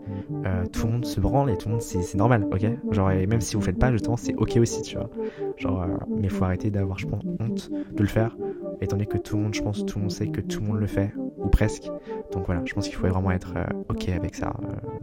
Tout 0.72 0.86
le 0.88 0.94
monde 0.94 1.06
se 1.06 1.20
branle 1.20 1.50
et 1.50 1.58
tout 1.58 1.68
le 1.68 1.74
monde 1.76 1.82
c'est 1.82 2.16
normal, 2.16 2.48
ok? 2.52 2.66
Genre 2.92 3.12
et 3.12 3.28
même 3.28 3.42
si 3.42 3.56
vous 3.56 3.62
faites 3.62 3.80
pas 3.80 3.92
justement 3.92 4.18
c'est 4.18 4.36
ok 4.36 4.58
aussi, 4.58 4.82
tu 4.82 4.96
vois. 4.98 5.10
Genre 5.58 5.86
mais 6.16 6.30
faut 6.30 6.46
arrêter 6.46 6.70
d'avoir 6.72 6.98
je 6.98 7.08
pense 7.08 7.24
honte 7.40 7.70
de 7.72 8.02
le 8.02 8.08
faire 8.08 8.38
étant 8.82 8.96
donné 8.96 9.08
que 9.08 9.18
tout 9.18 9.36
le 9.36 9.44
monde 9.44 9.54
je 9.54 9.62
pense 9.62 9.86
tout 9.86 9.98
le 9.98 10.04
monde 10.04 10.12
sait 10.12 10.28
que 10.28 10.42
tout 10.42 10.62
le 10.62 10.68
monde 10.68 10.80
le 10.80 10.88
fait 10.88 11.14
ou 11.44 11.48
presque. 11.50 11.90
Donc 12.32 12.46
voilà, 12.46 12.62
je 12.66 12.74
pense 12.74 12.88
qu'il 12.88 12.96
faut 12.96 13.08
vraiment 13.08 13.32
être 13.32 13.54
ok 13.90 14.10
avec 14.10 14.36
ça 14.36 14.54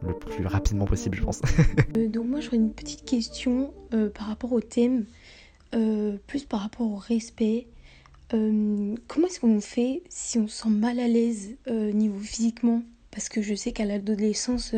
le 0.06 0.14
plus 0.14 0.46
rapidement 0.46 0.86
possible, 0.86 1.16
je 1.18 1.24
pense. 1.24 1.42
Donc 1.94 2.26
moi 2.26 2.40
j'aurais 2.40 2.56
une 2.56 2.72
petite 2.72 3.04
question 3.04 3.72
par 4.14 4.28
rapport 4.28 4.52
au 4.52 4.60
thème, 4.60 5.04
euh, 5.74 6.16
plus 6.26 6.44
par 6.44 6.60
rapport 6.60 6.90
au 6.90 6.96
respect. 6.96 7.66
Euh, 8.34 8.94
comment 9.06 9.26
est-ce 9.26 9.40
qu'on 9.40 9.60
fait 9.60 10.02
si 10.08 10.38
on 10.38 10.48
se 10.48 10.62
sent 10.62 10.70
mal 10.70 10.98
à 10.98 11.08
l'aise 11.08 11.56
euh, 11.68 11.92
niveau 11.92 12.18
physiquement? 12.18 12.82
Parce 13.10 13.28
que 13.28 13.42
je 13.42 13.54
sais 13.54 13.72
qu'à 13.72 13.84
l'adolescence, 13.84 14.74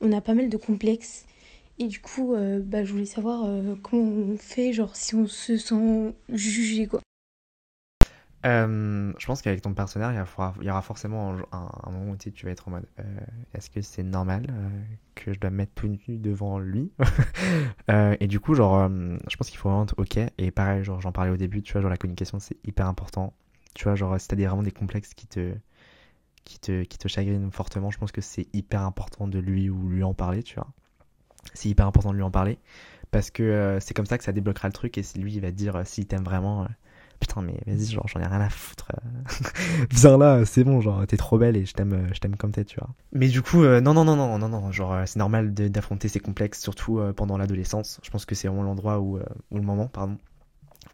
on 0.00 0.12
a 0.12 0.20
pas 0.20 0.34
mal 0.34 0.48
de 0.48 0.56
complexes. 0.56 1.24
Et 1.78 1.86
du 1.86 1.98
coup, 1.98 2.34
bah, 2.60 2.84
je 2.84 2.92
voulais 2.92 3.06
savoir 3.06 3.48
comment 3.82 4.02
on 4.02 4.36
fait, 4.36 4.74
genre 4.74 4.94
si 4.94 5.14
on 5.14 5.26
se 5.26 5.56
sent 5.56 6.12
jugé, 6.28 6.86
quoi. 6.86 7.00
Euh, 8.44 9.12
je 9.18 9.26
pense 9.26 9.40
qu'avec 9.40 9.62
ton 9.62 9.72
partenaire, 9.72 10.12
il 10.12 10.66
y, 10.66 10.70
aura, 10.70 10.82
forcément 10.82 11.34
un, 11.52 11.90
moment 11.90 12.12
où 12.12 12.16
tu 12.16 12.44
vas 12.44 12.52
être 12.52 12.68
en 12.68 12.72
mode 12.72 12.86
euh, 13.00 13.02
est-ce 13.54 13.70
que 13.70 13.80
c'est 13.80 14.02
normal 14.02 14.46
euh, 14.50 14.68
que 15.14 15.32
je 15.32 15.40
dois 15.40 15.48
me 15.48 15.56
mettre 15.56 15.72
tout 15.74 15.88
nu 15.88 16.18
devant 16.18 16.58
lui 16.58 16.92
Et 17.88 18.26
du 18.26 18.40
coup, 18.40 18.54
genre, 18.54 18.88
je 18.88 19.36
pense 19.36 19.48
qu'il 19.48 19.58
faut 19.58 19.70
vraiment 19.70 19.84
être 19.84 19.94
ok. 19.98 20.18
Et 20.38 20.50
pareil, 20.50 20.84
genre, 20.84 21.00
j'en 21.00 21.12
parlais 21.12 21.30
au 21.30 21.36
début, 21.36 21.62
tu 21.62 21.72
vois, 21.72 21.80
genre, 21.80 21.90
la 21.90 21.96
communication, 21.96 22.38
c'est 22.38 22.56
hyper 22.66 22.86
important. 22.86 23.32
Tu 23.74 23.84
vois, 23.84 23.94
genre, 23.94 24.20
si 24.20 24.28
t'as 24.28 24.36
des, 24.36 24.46
vraiment 24.46 24.62
des 24.62 24.72
complexes 24.72 25.14
qui 25.14 25.26
te, 25.26 25.54
qui 26.44 26.58
te, 26.58 26.82
qui 26.82 26.98
te 26.98 27.08
chagrinent 27.08 27.50
fortement, 27.50 27.90
je 27.90 27.98
pense 27.98 28.12
que 28.12 28.20
c'est 28.20 28.46
hyper 28.52 28.82
important 28.82 29.26
de 29.26 29.38
lui 29.38 29.70
ou 29.70 29.88
lui 29.88 30.02
en 30.04 30.12
parler, 30.12 30.42
tu 30.42 30.56
vois. 30.56 30.68
C'est 31.54 31.70
hyper 31.70 31.86
important 31.86 32.10
de 32.10 32.16
lui 32.16 32.22
en 32.22 32.30
parler. 32.30 32.58
Parce 33.10 33.30
que 33.30 33.78
c'est 33.80 33.94
comme 33.94 34.06
ça 34.06 34.18
que 34.18 34.24
ça 34.24 34.32
débloquera 34.32 34.68
le 34.68 34.72
truc. 34.74 34.98
Et 34.98 35.02
lui, 35.16 35.34
il 35.34 35.40
va 35.40 35.50
dire 35.50 35.86
s'il 35.86 36.06
t'aime 36.06 36.24
vraiment. 36.24 36.66
Euh, 37.14 37.16
Putain, 37.20 37.42
mais 37.42 37.58
vas-y, 37.66 37.86
genre, 37.86 38.06
j'en 38.08 38.20
ai 38.20 38.26
rien 38.26 38.40
à 38.40 38.48
foutre. 38.50 38.88
euh. 38.94 39.32
Viens 39.90 40.18
là, 40.18 40.44
c'est 40.44 40.64
bon, 40.64 40.80
genre, 40.80 41.06
t'es 41.06 41.16
trop 41.16 41.38
belle 41.38 41.56
et 41.56 41.64
je 41.66 41.72
t'aime, 41.72 41.92
euh, 41.92 42.08
je 42.12 42.18
t'aime 42.20 42.36
comme 42.36 42.52
t'es, 42.52 42.64
tu 42.64 42.78
vois. 42.78 42.90
Mais 43.12 43.28
du 43.28 43.42
coup, 43.42 43.62
euh, 43.64 43.80
non, 43.80 43.94
non, 43.94 44.04
non, 44.04 44.16
non, 44.16 44.38
non, 44.38 44.48
non, 44.48 44.72
genre, 44.72 44.92
euh, 44.92 45.02
c'est 45.06 45.18
normal 45.18 45.54
d'affronter 45.54 46.08
ces 46.08 46.20
complexes, 46.20 46.60
surtout 46.60 46.98
euh, 46.98 47.12
pendant 47.12 47.38
l'adolescence. 47.38 48.00
Je 48.02 48.10
pense 48.10 48.24
que 48.26 48.34
c'est 48.34 48.48
vraiment 48.48 48.62
l'endroit 48.64 49.00
où, 49.00 49.18
euh, 49.18 49.24
où 49.50 49.56
le 49.56 49.62
moment, 49.62 49.86
pardon, 49.88 50.18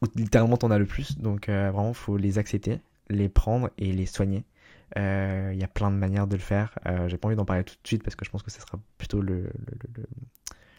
où 0.03 0.07
littéralement 0.17 0.57
t'en 0.57 0.71
as 0.71 0.79
le 0.79 0.87
plus. 0.87 1.19
Donc, 1.19 1.49
euh, 1.49 1.71
vraiment, 1.73 1.93
faut 1.95 2.17
les 2.17 2.39
accepter, 2.39 2.81
les 3.09 3.29
prendre 3.29 3.71
et 3.79 3.93
les 3.93 4.07
soigner. 4.07 4.45
Euh, 4.99 5.51
Il 5.55 5.61
y 5.61 5.65
a 5.65 5.69
plein 5.69 5.91
de 5.91 5.97
manières 5.97 6.27
de 6.27 6.37
le 6.37 6.43
faire. 6.43 6.79
Euh, 6.87 7.09
J'ai 7.09 7.17
pas 7.19 7.29
envie 7.29 7.37
d'en 7.37 7.45
parler 7.45 7.65
tout 7.65 7.75
de 7.83 7.87
suite 7.89 8.03
parce 8.03 8.17
que 8.17 8.25
je 8.25 8.31
pense 8.31 8.43
que 8.43 8.51
ça 8.51 8.61
sera 8.61 8.79
plutôt 8.99 9.21
le- 9.23 9.51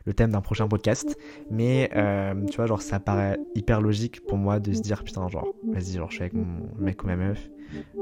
le 0.06 0.14
thème 0.14 0.32
d'un 0.32 0.42
prochain 0.42 0.68
podcast. 0.68 1.18
Mais 1.50 1.90
euh, 1.96 2.46
tu 2.48 2.58
vois, 2.58 2.66
genre, 2.66 2.82
ça 2.82 3.00
paraît 3.00 3.40
hyper 3.56 3.82
logique 3.82 4.26
pour 4.26 4.38
moi 4.38 4.60
de 4.60 4.74
se 4.74 4.82
dire, 4.82 5.04
putain, 5.04 5.28
genre, 5.28 5.54
vas-y, 5.64 5.94
genre, 5.94 6.10
je 6.10 6.16
suis 6.16 6.24
avec 6.24 6.34
mon 6.34 6.70
mec 6.78 7.04
ou 7.04 7.08
ma 7.08 7.16
meuf, 7.16 7.50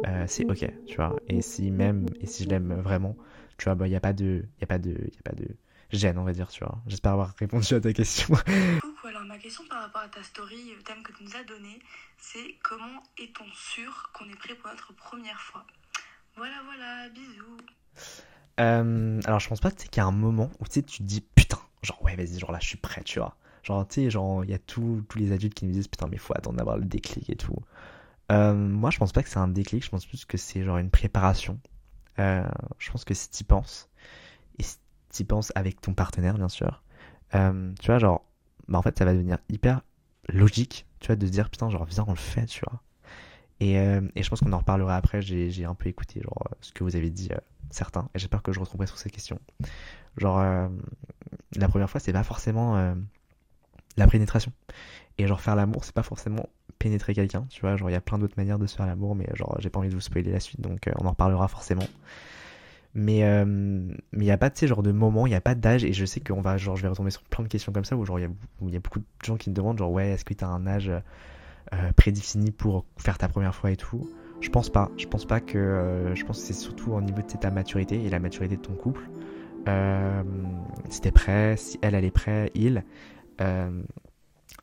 euh, 0.08 0.26
c'est 0.28 0.50
ok, 0.50 0.70
tu 0.86 0.96
vois. 0.96 1.16
Et 1.28 1.42
si 1.42 1.72
même, 1.72 2.06
et 2.20 2.26
si 2.26 2.44
je 2.44 2.50
l'aime 2.50 2.74
vraiment, 2.82 3.16
tu 3.58 3.66
vois, 3.66 3.76
bah, 3.76 3.88
il 3.88 3.92
n'y 3.92 3.96
a 3.96 4.02
pas 4.02 4.14
de, 4.14 4.46
y 4.60 4.64
a 4.64 4.68
pas 4.68 4.80
de, 4.80 4.92
y 4.92 5.20
a 5.20 5.30
pas 5.30 5.36
de 5.36 5.48
gêne, 5.92 6.18
on 6.18 6.24
va 6.24 6.34
dire, 6.34 6.50
tu 6.50 6.64
vois. 6.64 6.80
J'espère 6.88 7.14
avoir 7.14 7.34
répondu 7.38 7.74
à 7.74 7.82
ta 7.82 7.94
question. 7.94 8.36
Coucou, 8.82 9.08
alors 9.08 9.24
ma 9.24 9.38
question 9.38 9.64
par 9.70 9.82
rapport 9.82 10.02
à 10.02 10.08
ta 10.08 10.24
story, 10.24 10.74
le 10.76 10.84
thème 10.84 11.04
que 11.04 11.12
tu 11.14 11.24
nous 11.24 11.36
as 11.36 11.44
donné, 11.44 11.80
c'est 12.18 12.56
comment 12.64 13.04
est-on 13.18 13.46
sûr 13.54 14.10
qu'on 14.14 14.26
est 14.26 14.38
prêt 14.38 14.56
pour 14.56 14.70
notre 14.70 14.94
première 14.94 15.40
fois? 15.40 15.66
Voilà, 16.36 16.56
voilà, 16.66 17.10
bisous. 17.10 17.58
Euh, 18.60 19.22
alors, 19.26 19.40
je 19.40 19.50
pense 19.50 19.60
pas 19.60 19.72
qu'il 19.72 19.98
y 19.98 20.00
a 20.00 20.06
un 20.06 20.12
moment 20.12 20.50
où 20.60 20.66
tu 20.66 20.74
sais, 20.74 20.84
tu 20.84 21.00
te 21.00 21.04
dis 21.04 21.22
putain, 21.22 21.59
genre 21.82 22.02
ouais, 22.04 22.16
vas-y, 22.16 22.40
genre 22.40 22.52
là, 22.52 22.60
je 22.62 22.68
suis 22.68 22.78
prêt, 22.78 23.04
tu 23.04 23.20
vois. 23.20 23.36
Genre, 23.64 23.88
tu 23.88 23.96
sais, 24.04 24.10
genre, 24.10 24.44
il 24.46 24.52
y 24.52 24.54
a 24.54 24.60
tous 24.60 25.04
les 25.16 25.32
adultes 25.32 25.54
qui 25.54 25.66
nous 25.66 25.72
disent 25.74 25.88
putain, 25.88 26.08
mais 26.08 26.18
faut 26.18 26.34
attendre 26.36 26.58
d'avoir 26.58 26.78
le 26.78 26.86
déclic 26.86 27.30
et 27.30 27.36
tout. 27.36 27.56
Euh, 28.32 28.54
moi, 28.56 28.90
je 28.92 28.98
pense 29.00 29.12
pas 29.12 29.24
que 29.24 29.30
c'est 29.30 29.40
un 29.40 29.48
déclic, 29.48 29.84
je 29.84 29.90
pense 29.90 30.06
plus 30.06 30.26
que 30.26 30.38
c'est 30.38 30.64
genre 30.64 30.78
une 30.78 30.90
préparation. 30.92 31.60
euh, 32.20 32.44
je 32.80 32.92
pense 32.92 33.06
que 33.06 33.14
si 33.14 33.30
t'y 33.30 33.44
penses, 33.46 33.90
et 34.60 34.64
si 34.64 34.78
t'y 35.10 35.24
penses 35.26 35.52
avec 35.56 35.82
ton 35.82 35.94
partenaire, 35.94 36.36
bien 36.38 36.50
sûr, 36.50 36.84
euh, 37.36 37.74
tu 37.82 37.88
vois, 37.88 38.00
genre, 38.00 38.26
bah 38.68 38.80
en 38.80 38.82
fait, 38.84 38.98
ça 39.00 39.06
va 39.06 39.14
devenir 39.14 39.40
hyper 39.50 39.82
logique, 40.30 40.88
tu 41.00 41.08
vois, 41.08 41.16
de 41.18 41.26
se 41.28 41.32
dire, 41.32 41.50
putain, 41.50 41.70
genre, 41.70 41.86
viens, 41.86 42.06
on 42.08 42.12
le 42.12 42.18
fait, 42.18 42.46
tu 42.48 42.62
vois. 42.70 42.82
Et, 43.62 43.74
et 43.76 44.24
je 44.24 44.30
pense 44.30 44.42
qu'on 44.42 44.54
en 44.54 44.60
reparlera 44.60 44.96
après, 44.98 45.22
j'ai 45.22 45.66
un 45.66 45.76
peu 45.76 45.90
écouté, 45.90 46.22
genre, 46.22 46.50
ce 46.62 46.72
que 46.74 46.84
vous 46.84 46.96
avez 46.96 47.10
dit, 47.10 47.30
certains, 47.72 48.10
et 48.16 48.20
j'espère 48.20 48.42
que 48.44 48.54
je 48.54 48.60
retomberai 48.60 48.88
sur 48.88 48.98
ces 48.98 49.10
questions. 49.10 49.40
Genre, 50.18 50.70
la 51.56 51.68
première 51.68 51.90
fois, 51.90 52.00
c'est 52.00 52.14
pas 52.14 52.24
forcément 52.24 52.96
la 53.98 54.08
pénétration. 54.08 54.52
Et 55.18 55.28
genre, 55.28 55.42
faire 55.42 55.56
l'amour, 55.56 55.84
c'est 55.84 55.94
pas 55.94 56.04
forcément 56.04 56.50
pénétrer 56.80 57.14
quelqu'un, 57.14 57.46
tu 57.50 57.62
vois. 57.62 57.76
Genre, 57.76 57.90
il 57.90 57.94
y 57.94 57.96
a 57.96 58.02
plein 58.02 58.18
d'autres 58.18 58.36
manières 58.38 58.58
de 58.58 58.66
se 58.66 58.76
faire 58.76 58.88
l'amour, 58.88 59.16
mais 59.16 59.28
genre, 59.36 59.58
j'ai 59.60 59.70
pas 59.70 59.80
envie 59.80 59.90
de 59.90 59.94
vous 59.94 60.02
spoiler 60.02 60.32
la 60.32 60.40
suite, 60.40 60.62
donc 60.62 60.88
euh, 60.88 60.92
on 61.00 61.06
en 61.06 61.12
reparlera 61.12 61.48
forcément. 61.48 61.86
Mais 62.96 63.24
euh, 63.24 63.46
mais 63.46 63.94
il 64.14 64.24
n'y 64.24 64.32
a 64.32 64.38
pas, 64.38 64.50
de 64.50 64.58
sais, 64.58 64.66
genre 64.66 64.82
de 64.82 64.92
moment, 64.92 65.28
il 65.28 65.30
n'y 65.30 65.36
a 65.36 65.42
pas 65.42 65.54
d'âge, 65.54 65.84
et 65.84 65.94
je 65.94 66.06
sais 66.06 66.22
qu'on 66.22 66.42
va, 66.42 66.58
genre, 66.58 66.76
je 66.76 66.82
vais 66.82 66.88
retomber 66.88 67.12
sur 67.12 67.22
plein 67.24 67.44
de 67.44 67.50
questions 67.50 67.72
comme 67.72 67.86
ça, 67.86 67.96
où 67.96 68.06
genre, 68.06 68.20
il 68.20 68.24
y, 68.24 68.76
a 68.76 68.80
beaucoup 68.80 69.00
de 69.00 69.06
gens 69.24 69.36
qui 69.36 69.50
me 69.50 69.56
demandent, 69.56 69.78
genre, 69.78 69.92
ouais, 69.92 70.10
est-ce 70.10 70.26
que 70.26 70.34
tu 70.34 70.44
as 70.44 70.48
un 70.48 70.66
âge 70.66 70.90
euh, 70.90 71.92
prédéfini 71.98 72.52
pour 72.52 72.86
faire 72.98 73.18
ta 73.18 73.28
première 73.28 73.54
fois 73.54 73.72
et 73.72 73.78
tout 73.78 74.10
Je 74.42 74.50
pense 74.50 74.70
pas. 74.70 74.90
Je 74.98 75.06
pense 75.06 75.26
pas 75.26 75.42
que. 75.42 76.14
je 76.16 76.24
pense 76.24 76.40
que 76.40 76.48
c'est 76.48 76.54
surtout 76.54 76.94
au 76.94 77.02
niveau 77.02 77.22
de 77.22 77.38
ta 77.38 77.52
maturité 77.52 78.04
et 78.04 78.10
la 78.10 78.20
maturité 78.20 78.56
de 78.56 78.62
ton 78.62 78.74
couple. 78.74 79.02
Si 79.66 81.02
t'es 81.02 81.12
prêt, 81.12 81.56
si 81.58 81.78
elle, 81.82 81.96
elle 81.96 82.06
est 82.06 82.12
prête, 82.12 82.52
il 82.56 82.84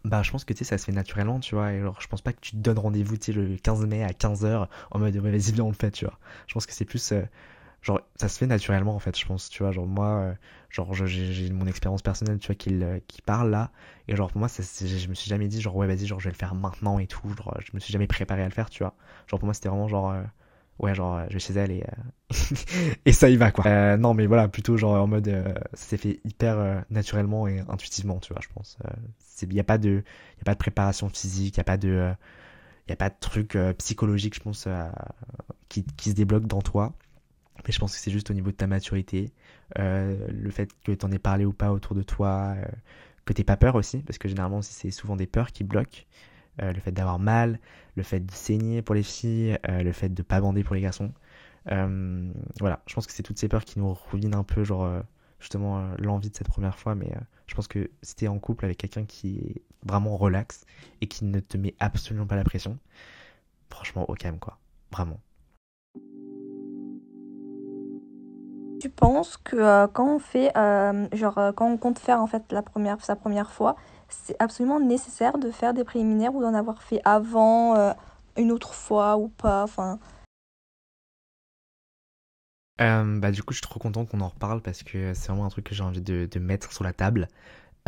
bah 0.04 0.22
je 0.22 0.30
pense 0.30 0.44
que 0.44 0.52
tu 0.52 0.58
sais 0.58 0.64
ça 0.64 0.78
se 0.78 0.84
fait 0.84 0.92
naturellement 0.92 1.40
tu 1.40 1.54
vois. 1.54 1.66
Alors 1.66 2.00
je 2.00 2.08
pense 2.08 2.22
pas 2.22 2.32
que 2.32 2.40
tu 2.40 2.52
te 2.52 2.56
donnes 2.56 2.78
rendez-vous 2.78 3.16
le 3.28 3.56
15 3.56 3.86
mai 3.86 4.02
à 4.04 4.12
15h 4.12 4.68
en 4.90 4.98
mode 4.98 5.16
ouais, 5.16 5.30
vas-y 5.30 5.52
viens 5.52 5.64
on 5.64 5.68
le 5.68 5.74
fait 5.74 5.90
tu 5.90 6.04
vois. 6.04 6.18
Je 6.46 6.54
pense 6.54 6.66
que 6.66 6.72
c'est 6.72 6.84
plus 6.84 7.12
euh, 7.12 7.22
genre 7.82 8.00
ça 8.16 8.28
se 8.28 8.38
fait 8.38 8.46
naturellement 8.46 8.94
en 8.94 8.98
fait 8.98 9.18
je 9.18 9.26
pense 9.26 9.48
tu 9.48 9.62
vois. 9.62 9.72
Genre 9.72 9.86
moi 9.86 10.06
euh, 10.06 10.34
genre 10.70 10.94
j'ai 10.94 11.50
mon 11.50 11.66
expérience 11.66 12.02
personnelle 12.02 12.38
tu 12.38 12.46
vois 12.48 12.54
qui, 12.56 12.80
qui 13.08 13.22
parle 13.22 13.50
là. 13.50 13.70
Et 14.08 14.16
genre 14.16 14.30
pour 14.30 14.38
moi 14.38 14.48
ça, 14.48 14.62
je 14.62 15.08
me 15.08 15.14
suis 15.14 15.28
jamais 15.28 15.48
dit 15.48 15.60
genre 15.60 15.76
ouais 15.76 15.86
vas-y 15.86 16.06
genre 16.06 16.20
je 16.20 16.26
vais 16.26 16.32
le 16.32 16.38
faire 16.38 16.54
maintenant 16.54 16.98
et 16.98 17.06
tout. 17.06 17.28
Genre 17.36 17.56
je 17.60 17.70
me 17.74 17.80
suis 17.80 17.92
jamais 17.92 18.06
préparé 18.06 18.42
à 18.42 18.46
le 18.46 18.54
faire 18.54 18.70
tu 18.70 18.82
vois. 18.82 18.94
Genre 19.28 19.40
pour 19.40 19.46
moi 19.46 19.54
c'était 19.54 19.68
vraiment 19.68 19.88
genre 19.88 20.10
euh, 20.10 20.22
ouais 20.78 20.94
genre 20.94 21.22
je 21.28 21.34
vais 21.34 21.38
chez 21.38 21.54
elle 21.54 21.70
et 21.70 21.84
et 23.04 23.12
ça 23.12 23.30
y 23.30 23.36
va 23.36 23.50
quoi. 23.50 23.66
Euh, 23.66 23.96
non 23.96 24.14
mais 24.14 24.26
voilà 24.26 24.48
plutôt 24.48 24.76
genre 24.76 25.00
en 25.00 25.06
mode 25.06 25.28
euh, 25.28 25.54
ça 25.74 25.86
s'est 25.86 25.96
fait 25.96 26.20
hyper 26.24 26.58
euh, 26.58 26.80
naturellement 26.90 27.46
et 27.46 27.60
intuitivement 27.68 28.18
tu 28.18 28.32
vois 28.32 28.42
je 28.42 28.48
pense. 28.52 28.78
Il 29.42 29.52
y 29.52 29.60
a 29.60 29.64
pas 29.64 29.78
de 29.78 30.02
y 30.38 30.40
a 30.40 30.44
pas 30.44 30.54
de 30.54 30.58
préparation 30.58 31.08
physique 31.08 31.56
il 31.56 31.58
y 31.58 31.60
a 31.60 31.64
pas 31.64 31.76
de 31.76 32.12
il 32.86 32.90
y 32.90 32.92
a 32.92 32.96
pas 32.96 33.10
de 33.10 33.16
truc 33.20 33.56
psychologique 33.78 34.34
je 34.34 34.40
pense 34.40 34.68
qui, 35.68 35.84
qui 35.84 36.10
se 36.10 36.14
débloque 36.14 36.46
dans 36.46 36.62
toi. 36.62 36.94
Mais 37.66 37.72
je 37.72 37.78
pense 37.78 37.94
que 37.94 37.98
c'est 37.98 38.10
juste 38.10 38.30
au 38.30 38.34
niveau 38.34 38.50
de 38.50 38.56
ta 38.56 38.66
maturité 38.66 39.32
le 39.76 40.50
fait 40.50 40.70
que 40.84 40.92
t'en 40.92 41.10
aies 41.10 41.18
parlé 41.18 41.44
ou 41.44 41.52
pas 41.52 41.72
autour 41.72 41.94
de 41.94 42.02
toi 42.02 42.54
que 43.24 43.32
t'aies 43.32 43.44
pas 43.44 43.56
peur 43.56 43.74
aussi 43.74 43.98
parce 43.98 44.18
que 44.18 44.28
généralement 44.28 44.62
c'est 44.62 44.90
souvent 44.90 45.16
des 45.16 45.26
peurs 45.26 45.52
qui 45.52 45.64
bloquent 45.64 46.02
euh, 46.62 46.72
le 46.72 46.80
fait 46.80 46.92
d'avoir 46.92 47.18
mal, 47.18 47.58
le 47.96 48.02
fait 48.02 48.20
de 48.20 48.30
saigner 48.30 48.80
pour 48.80 48.94
les 48.94 49.02
filles, 49.02 49.58
euh, 49.68 49.82
le 49.82 49.92
fait 49.92 50.08
de 50.08 50.22
pas 50.22 50.40
bander 50.40 50.64
pour 50.64 50.74
les 50.74 50.80
garçons. 50.80 51.12
Euh, 51.70 52.32
voilà, 52.60 52.80
je 52.86 52.94
pense 52.94 53.06
que 53.06 53.12
c'est 53.12 53.22
toutes 53.22 53.38
ces 53.38 53.48
peurs 53.48 53.64
qui 53.64 53.78
nous 53.78 53.92
ruinent 53.92 54.34
un 54.34 54.44
peu, 54.44 54.64
genre 54.64 55.02
justement 55.38 55.90
l'envie 55.98 56.30
de 56.30 56.36
cette 56.36 56.48
première 56.48 56.78
fois, 56.78 56.94
mais 56.94 57.12
je 57.46 57.54
pense 57.54 57.68
que 57.68 57.90
si 58.02 58.16
t'es 58.16 58.28
en 58.28 58.38
couple 58.38 58.64
avec 58.64 58.78
quelqu'un 58.78 59.04
qui 59.04 59.38
est 59.38 59.62
vraiment 59.84 60.16
relax 60.16 60.64
et 61.00 61.08
qui 61.08 61.24
ne 61.24 61.40
te 61.40 61.58
met 61.58 61.74
absolument 61.78 62.26
pas 62.26 62.36
la 62.36 62.44
pression, 62.44 62.78
franchement, 63.68 64.08
au 64.08 64.14
calme 64.14 64.38
quoi, 64.38 64.58
vraiment. 64.90 65.20
Tu 68.80 68.88
penses 68.90 69.36
que 69.36 69.86
quand 69.88 70.14
on 70.16 70.18
fait, 70.18 70.52
genre 71.12 71.52
quand 71.54 71.68
on 71.68 71.76
compte 71.76 71.98
faire 71.98 72.20
en 72.20 72.26
fait 72.26 72.50
la 72.52 72.62
première, 72.62 73.04
sa 73.04 73.16
première 73.16 73.50
fois, 73.50 73.76
c'est 74.08 74.36
absolument 74.38 74.80
nécessaire 74.80 75.38
de 75.38 75.50
faire 75.50 75.74
des 75.74 75.84
préliminaires 75.84 76.34
ou 76.34 76.40
d'en 76.40 76.54
avoir 76.54 76.82
fait 76.82 77.00
avant, 77.04 77.76
euh, 77.76 77.92
une 78.36 78.52
autre 78.52 78.74
fois 78.74 79.16
ou 79.16 79.28
pas, 79.28 79.62
enfin... 79.62 79.98
Euh, 82.82 83.18
bah 83.18 83.30
du 83.30 83.42
coup 83.42 83.54
je 83.54 83.58
suis 83.58 83.66
trop 83.66 83.80
content 83.80 84.04
qu'on 84.04 84.20
en 84.20 84.28
reparle 84.28 84.60
parce 84.60 84.82
que 84.82 85.14
c'est 85.14 85.28
vraiment 85.28 85.46
un 85.46 85.48
truc 85.48 85.64
que 85.64 85.74
j'ai 85.74 85.82
envie 85.82 86.02
de, 86.02 86.28
de, 86.30 86.38
mettre 86.38 86.72
sur 86.72 86.84
la 86.84 86.92
table. 86.92 87.26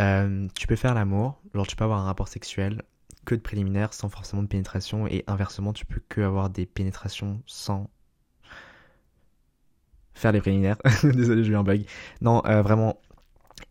Euh, 0.00 0.48
tu 0.54 0.66
peux 0.66 0.76
faire 0.76 0.94
l'amour, 0.94 1.38
genre 1.54 1.66
tu 1.66 1.76
peux 1.76 1.84
avoir 1.84 2.00
un 2.00 2.04
rapport 2.04 2.28
sexuel 2.28 2.82
que 3.26 3.34
de 3.34 3.40
préliminaires 3.40 3.92
sans 3.92 4.08
forcément 4.08 4.42
de 4.42 4.48
pénétration 4.48 5.06
et 5.06 5.24
inversement 5.26 5.74
tu 5.74 5.84
peux 5.84 6.00
que 6.08 6.22
avoir 6.22 6.48
des 6.48 6.64
pénétrations 6.64 7.42
sans 7.44 7.90
faire 10.14 10.32
les 10.32 10.40
préliminaires. 10.40 10.78
Désolé 11.02 11.44
j'ai 11.44 11.52
eu 11.52 11.56
un 11.56 11.64
bug. 11.64 11.84
Non 12.22 12.40
vraiment 12.40 12.98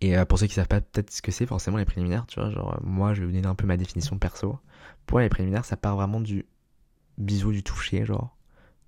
et 0.02 0.18
euh, 0.18 0.26
pour 0.26 0.40
ceux 0.40 0.48
qui 0.48 0.54
savent 0.54 0.68
pas 0.68 0.82
peut-être 0.82 1.12
ce 1.12 1.22
que 1.22 1.32
c'est 1.32 1.46
forcément 1.46 1.78
les 1.78 1.86
préliminaires, 1.86 2.26
tu 2.28 2.40
vois, 2.40 2.50
genre 2.52 2.80
moi 2.84 3.14
je 3.14 3.22
vais 3.22 3.28
vous 3.28 3.34
donner 3.34 3.48
un 3.48 3.56
peu 3.56 3.66
ma 3.66 3.78
définition 3.78 4.18
perso. 4.18 4.60
Pour 5.06 5.20
les 5.20 5.30
préliminaires, 5.30 5.66
ça 5.66 5.78
part 5.78 5.96
vraiment 5.96 6.20
du 6.22 6.46
bisou, 7.18 7.52
du 7.52 7.64
toucher, 7.64 8.06
genre. 8.06 8.38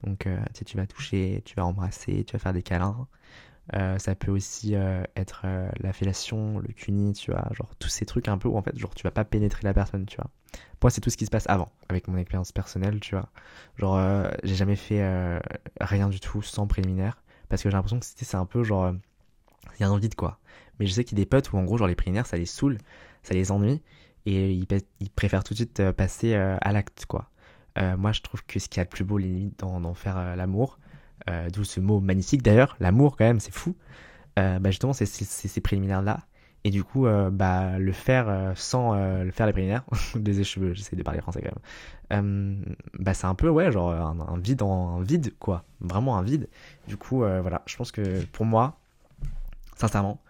Donc 0.03 0.27
euh, 0.27 0.37
tu, 0.53 0.59
sais, 0.59 0.65
tu 0.65 0.77
vas 0.77 0.87
toucher, 0.87 1.41
tu 1.45 1.55
vas 1.55 1.65
embrasser, 1.65 2.23
tu 2.25 2.33
vas 2.33 2.39
faire 2.39 2.53
des 2.53 2.63
câlins. 2.63 3.07
Euh, 3.75 3.99
ça 3.99 4.15
peut 4.15 4.31
aussi 4.31 4.73
être 5.15 5.45
la 5.79 5.93
fellation, 5.93 6.59
le 6.59 6.69
cuni, 6.69 7.13
tu 7.13 7.31
vois, 7.31 7.47
genre 7.53 7.75
tous 7.77 7.89
ces 7.89 8.05
trucs 8.05 8.27
un 8.27 8.37
peu 8.37 8.47
où 8.47 8.57
en 8.57 8.61
fait, 8.63 8.77
genre 8.77 8.95
tu 8.95 9.03
vas 9.03 9.11
pas 9.11 9.25
pénétrer 9.25 9.61
la 9.63 9.73
personne, 9.73 10.05
tu 10.05 10.17
vois. 10.17 10.29
Pour 10.79 10.87
moi, 10.87 10.91
c'est 10.91 11.01
tout 11.01 11.11
ce 11.11 11.17
qui 11.17 11.25
se 11.25 11.31
passe 11.31 11.47
avant, 11.47 11.69
avec 11.89 12.07
mon 12.07 12.17
expérience 12.17 12.51
personnelle, 12.51 12.99
tu 12.99 13.15
vois. 13.15 13.29
Genre, 13.77 14.27
j'ai 14.43 14.55
jamais 14.55 14.75
fait 14.75 15.39
rien 15.79 16.09
du 16.09 16.19
tout 16.19 16.41
sans 16.41 16.65
préliminaire, 16.65 17.21
parce 17.47 17.61
que 17.61 17.69
j'ai 17.69 17.75
l'impression 17.75 17.99
que 17.99 18.05
c'était 18.05 18.25
c'est 18.25 18.37
un 18.37 18.45
peu 18.47 18.63
genre, 18.63 18.93
il 19.79 19.83
y 19.83 19.86
a 19.86 19.89
un 19.89 19.98
vide 19.98 20.15
quoi. 20.15 20.39
Mais 20.79 20.86
je 20.86 20.93
sais 20.93 21.03
qu'il 21.03 21.17
y 21.17 21.21
a 21.21 21.24
des 21.24 21.29
potes 21.29 21.51
où 21.51 21.57
en 21.57 21.63
gros, 21.63 21.77
genre 21.77 21.88
les 21.88 21.95
préliminaires, 21.95 22.25
ça 22.25 22.38
les 22.38 22.45
saoule, 22.45 22.77
ça 23.24 23.33
les 23.33 23.51
ennuie, 23.51 23.81
et 24.25 24.51
ils, 24.51 25.09
préfèrent 25.09 25.43
tout 25.43 25.53
de 25.53 25.59
suite 25.59 25.79
euh, 25.79 25.93
passer 25.93 26.33
euh, 26.33 26.57
à 26.62 26.71
l'acte, 26.71 27.05
quoi. 27.07 27.29
Euh, 27.77 27.98
moi, 27.98 28.12
je 28.12 28.21
trouve 28.21 28.43
que 28.45 28.59
ce 28.59 28.67
qui 28.69 28.79
a 28.79 28.83
le 28.83 28.89
plus 28.89 29.03
beau, 29.03 29.17
limite, 29.17 29.59
dans, 29.59 29.93
faire 29.93 30.36
l'amour, 30.36 30.79
d'où 31.53 31.63
ce 31.63 31.79
mot 31.79 32.00
magnifique 32.00 32.41
d'ailleurs, 32.41 32.75
l'amour 32.79 33.15
quand 33.15 33.25
même, 33.25 33.39
c'est 33.39 33.53
fou, 33.53 33.75
bah 34.36 34.59
justement, 34.65 34.93
c'est 34.93 35.05
ces 35.05 35.62
préliminaires-là. 35.62 36.21
Et 36.63 36.71
du 36.71 36.83
coup, 36.83 37.05
bah, 37.31 37.77
le 37.77 37.91
faire 37.91 38.53
sans 38.55 38.95
le 38.95 39.31
faire 39.31 39.45
les 39.45 39.53
préliminaires, 39.53 39.83
des 40.15 40.43
cheveux, 40.43 40.74
j'essaie 40.74 40.95
de 40.95 41.03
parler 41.03 41.21
français 41.21 41.41
quand 41.41 42.17
même, 42.17 42.75
bah, 42.98 43.13
c'est 43.13 43.27
un 43.27 43.36
peu, 43.36 43.48
ouais, 43.48 43.71
genre 43.71 43.91
un, 43.91 44.19
un, 44.19 44.39
vide 44.39 44.63
un 44.63 45.01
vide, 45.01 45.33
quoi. 45.39 45.63
Vraiment 45.79 46.17
un 46.17 46.24
vide. 46.24 46.50
Du 46.88 46.98
coup, 46.98 47.19
voilà, 47.19 47.62
je 47.67 47.77
pense 47.77 47.91
que 47.91 48.25
pour 48.25 48.45
moi, 48.45 48.79
sincèrement, 49.79 50.21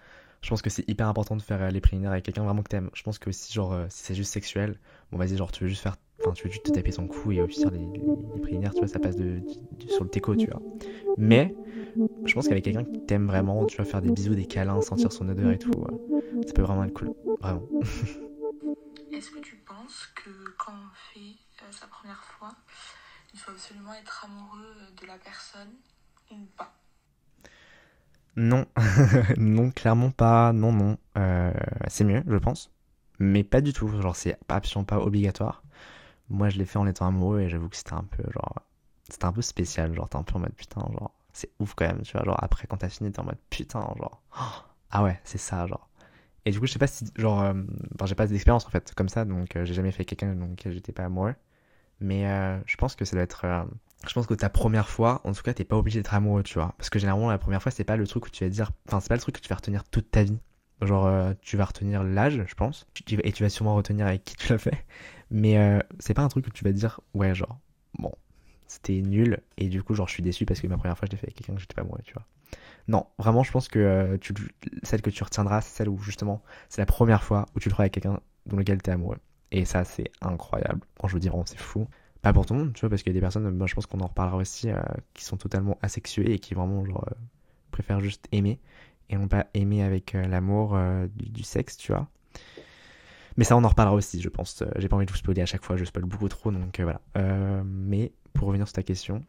je 0.42 0.50
pense 0.50 0.62
que 0.62 0.70
c'est 0.70 0.88
hyper 0.88 1.08
important 1.08 1.36
de 1.36 1.42
faire 1.42 1.62
euh, 1.62 1.70
les 1.70 1.82
préliminaires 1.82 2.12
avec 2.12 2.24
quelqu'un 2.26 2.44
vraiment 2.44 2.64
que 2.64 2.70
t'aimes. 2.70 2.90
Je 2.94 3.04
pense 3.04 3.20
que 3.20 3.32
si 3.32 3.54
genre 3.54 3.74
euh, 3.74 3.86
si 3.90 4.04
c'est 4.04 4.16
juste 4.16 4.32
sexuel, 4.32 4.80
bon 5.12 5.18
vas-y 5.18 5.36
genre 5.38 5.52
tu 5.52 5.64
veux 5.64 5.70
juste 5.70 5.82
faire, 5.82 5.98
enfin 6.20 6.32
tu 6.34 6.48
veux 6.48 6.52
juste 6.52 6.66
te 6.66 6.72
taper 6.72 6.92
son 6.92 7.08
cou 7.08 7.32
et 7.32 7.46
pire 7.48 7.72
les, 7.72 7.80
les, 7.80 8.40
préliminaires 8.40 8.74
tu 8.74 8.80
vois 8.80 8.88
ça 8.88 9.00
passe 9.00 9.16
de, 9.16 9.42
sur 9.88 10.04
le 10.04 10.10
teco 10.10 10.36
tu 10.36 10.50
vois. 10.50 10.62
Mais 11.18 11.54
je 12.26 12.34
pense 12.34 12.48
qu'avec 12.48 12.64
quelqu'un 12.64 12.86
qui 12.86 13.00
t'aime 13.02 13.28
vraiment, 13.28 13.66
tu 13.66 13.78
vas 13.78 13.86
faire 13.86 14.02
des 14.02 14.12
bisous, 14.12 14.36
des 14.36 14.46
câlins, 14.46 14.82
sentir 14.82 15.12
son 15.12 15.28
odeur 15.28 15.52
et 15.52 15.58
tout, 15.58 15.72
ça 16.46 16.54
peut 16.54 16.62
vraiment 16.62 16.84
être 16.84 16.94
cool, 16.94 17.10
vraiment. 17.42 17.68
Est-ce 19.12 19.32
que 19.32 19.40
tu 19.40 19.56
penses 19.58 20.08
que 20.16 20.30
quand 20.58 20.72
on 20.72 20.90
fait 21.12 21.36
euh, 21.62 21.72
sa 21.72 21.88
première 21.88 22.24
fois, 22.24 22.56
il 23.34 23.40
faut 23.40 23.52
absolument 23.52 23.94
être 23.94 24.26
amoureux 24.26 24.76
de 25.02 25.08
la 25.08 25.18
personne 25.18 25.74
ou 26.32 26.46
pas? 26.56 26.74
Non, 28.40 28.66
non, 29.38 29.70
clairement 29.72 30.12
pas. 30.12 30.54
Non, 30.54 30.72
non. 30.72 30.98
Euh, 31.18 31.52
c'est 31.88 32.06
mieux, 32.06 32.24
je 32.26 32.38
pense. 32.38 32.72
Mais 33.20 33.44
pas 33.44 33.60
du 33.62 33.74
tout. 33.74 33.90
Genre, 34.02 34.16
c'est 34.16 34.38
absolument 34.48 34.86
pas 34.86 35.00
obligatoire. 35.00 35.62
Moi, 36.30 36.50
je 36.50 36.58
l'ai 36.58 36.66
fait 36.66 36.80
en 36.80 36.88
étant 36.88 37.08
amoureux 37.08 37.42
et 37.42 37.50
j'avoue 37.50 37.70
que 37.70 37.76
c'était 37.76 37.94
un 37.94 38.04
peu, 38.04 38.24
genre, 38.32 38.56
c'était 39.10 39.26
un 39.26 39.34
peu 39.34 39.42
spécial. 39.42 39.94
Genre, 39.94 40.08
t'es 40.10 40.18
un 40.18 40.24
peu 40.24 40.36
en 40.36 40.40
mode 40.40 40.54
putain, 40.54 40.82
genre, 40.94 41.14
c'est 41.34 41.52
ouf 41.60 41.74
quand 41.76 41.88
même, 41.88 42.02
tu 42.04 42.14
vois. 42.14 42.24
Genre, 42.26 42.38
après, 42.42 42.68
quand 42.68 42.78
t'as 42.78 42.90
fini, 42.90 43.12
t'es 43.12 43.20
en 43.20 43.26
mode 43.26 43.40
putain, 43.50 43.82
genre, 43.98 44.22
ah 44.92 45.04
ouais, 45.04 45.20
c'est 45.26 45.38
ça, 45.40 45.68
genre. 45.68 45.90
Et 46.46 46.52
du 46.52 46.60
coup, 46.60 46.68
je 46.68 46.74
sais 46.74 46.80
pas 46.80 46.88
si, 46.88 47.06
genre, 47.18 47.42
euh, 47.44 47.54
j'ai 48.06 48.16
pas 48.16 48.28
d'expérience 48.28 48.66
en 48.66 48.70
fait, 48.70 48.94
comme 48.96 49.10
ça, 49.10 49.26
donc 49.26 49.56
euh, 49.58 49.66
j'ai 49.66 49.74
jamais 49.74 49.92
fait 49.92 50.06
quelqu'un 50.06 50.36
dont 50.36 50.56
j'étais 50.66 50.94
pas 50.94 51.06
amoureux. 51.06 51.36
Mais 52.00 52.24
je 52.66 52.78
pense 52.78 52.96
que 52.96 53.06
ça 53.06 53.16
doit 53.16 53.24
être 53.24 53.46
je 54.08 54.14
pense 54.14 54.28
que 54.28 54.34
ta 54.34 54.50
première 54.50 54.88
fois, 54.88 55.22
en 55.26 55.34
tout 55.34 55.44
cas, 55.44 55.54
t'es 55.54 55.66
pas 55.66 55.76
obligé 55.76 56.00
d'être 56.00 56.14
amoureux, 56.14 56.44
tu 56.44 56.54
vois. 56.54 56.74
Parce 56.78 56.90
que 56.90 57.00
généralement, 57.00 57.30
la 57.30 57.38
première 57.38 57.62
fois, 57.62 57.72
c'est 57.72 57.84
pas 57.84 57.98
le 57.98 58.08
truc 58.08 58.28
où 58.28 58.30
tu 58.30 58.44
vas 58.44 58.50
dire. 58.50 58.72
Enfin, 58.88 59.00
c'est 59.00 59.10
pas 59.10 59.16
le 59.16 59.22
truc 59.22 59.36
que 59.36 59.42
tu 59.42 59.50
vas 59.50 59.56
retenir 59.56 59.84
toute 59.84 60.10
ta 60.10 60.24
vie. 60.24 60.40
Genre, 60.82 61.08
euh, 61.08 61.34
tu 61.42 61.58
vas 61.58 61.66
retenir 61.66 62.04
l'âge, 62.04 62.42
je 62.48 62.56
pense. 62.56 62.88
Et 63.10 63.32
tu 63.34 63.44
vas 63.44 63.50
sûrement 63.50 63.76
retenir 63.76 64.08
avec 64.08 64.24
qui 64.24 64.36
tu 64.36 64.52
l'as 64.52 64.58
fait. 64.58 64.86
Mais 65.32 65.58
euh, 65.58 65.80
c'est 66.00 66.14
pas 66.14 66.22
un 66.22 66.30
truc 66.30 66.48
où 66.48 66.52
tu 66.52 66.64
vas 66.64 66.72
dire, 66.72 67.02
ouais, 67.14 67.36
genre, 67.36 67.60
bon, 67.98 68.14
c'était 68.68 69.02
nul. 69.02 69.42
Et 69.58 69.68
du 69.68 69.84
coup, 69.84 69.94
genre, 69.96 70.08
je 70.08 70.14
suis 70.14 70.24
déçu 70.24 70.46
parce 70.46 70.62
que 70.62 70.68
ma 70.68 70.78
première 70.78 70.98
fois, 70.98 71.06
je 71.06 71.12
l'ai 71.12 71.18
fait 71.18 71.28
avec 71.28 71.36
quelqu'un 71.36 71.56
que 71.56 71.60
j'étais 71.60 71.76
pas 71.76 71.82
amoureux, 71.82 72.02
tu 72.06 72.14
vois. 72.14 72.26
Non, 72.88 73.06
vraiment, 73.20 73.44
je 73.44 73.52
pense 73.52 73.68
que 73.68 73.80
euh, 73.80 74.18
tu, 74.18 74.34
celle 74.84 75.02
que 75.02 75.10
tu 75.10 75.24
retiendras, 75.24 75.62
c'est 75.62 75.76
celle 75.76 75.90
où 75.90 76.00
justement, 76.00 76.42
c'est 76.70 76.82
la 76.82 76.88
première 76.88 77.24
fois 77.24 77.46
où 77.56 77.60
tu 77.60 77.68
le 77.68 77.74
feras 77.74 77.84
avec 77.84 77.94
quelqu'un 77.94 78.20
dont 78.46 78.58
lequel 78.58 78.82
t'es 78.82 78.92
amoureux. 78.92 79.20
Et 79.52 79.66
ça, 79.66 79.84
c'est 79.84 80.12
incroyable. 80.22 80.82
Quand 81.00 81.08
je 81.08 81.14
vous 81.14 81.20
dis, 81.20 81.28
vraiment, 81.28 81.46
c'est 81.46 81.60
fou. 81.60 81.88
Pas 82.22 82.34
pour 82.34 82.46
tout 82.46 82.54
le 82.54 82.60
monde, 82.60 82.74
tu 82.74 82.82
vois, 82.82 82.90
parce 82.90 83.02
qu'il 83.02 83.12
y 83.12 83.16
a 83.16 83.18
des 83.18 83.22
personnes, 83.22 83.50
moi 83.56 83.66
je 83.66 83.76
pense 83.76 83.86
qu'on 83.86 84.02
en 84.02 84.08
reparlera 84.08 84.38
aussi, 84.38 84.70
euh, 84.70 84.82
qui 85.14 85.24
sont 85.24 85.38
totalement 85.38 85.78
asexuées 85.82 86.34
et 86.34 86.40
qui 86.40 86.54
vraiment, 86.54 86.84
genre, 86.86 87.06
euh, 87.10 87.16
préfèrent 87.72 88.02
juste 88.02 88.28
aimer 88.34 88.60
et 89.10 89.16
non 89.16 89.30
pas 89.30 89.48
aimer 89.54 89.84
avec 89.84 90.16
euh, 90.16 90.28
l'amour 90.28 90.78
du, 91.16 91.44
sexe, 91.44 91.78
tu 91.78 91.94
vois. 91.94 92.08
Mais 93.38 93.46
ça, 93.46 93.56
on 93.56 93.64
en 93.64 93.70
reparlera 93.70 93.96
aussi, 93.96 94.22
je 94.22 94.28
pense. 94.28 94.64
J'ai 94.76 94.90
pas 94.90 94.98
envie 94.98 95.06
de 95.06 95.12
vous 95.12 95.18
spoiler 95.18 95.42
à 95.42 95.46
chaque 95.46 95.64
fois, 95.64 95.78
je 95.78 95.86
spoil 95.86 96.04
beaucoup 96.04 96.28
trop, 96.28 96.52
donc 96.52 96.80
voilà. 96.82 97.02
mais 97.64 98.12
pour 98.34 98.50
revenir 98.50 98.68
sur 98.68 98.74
ta 98.74 98.84
question, 98.84 99.24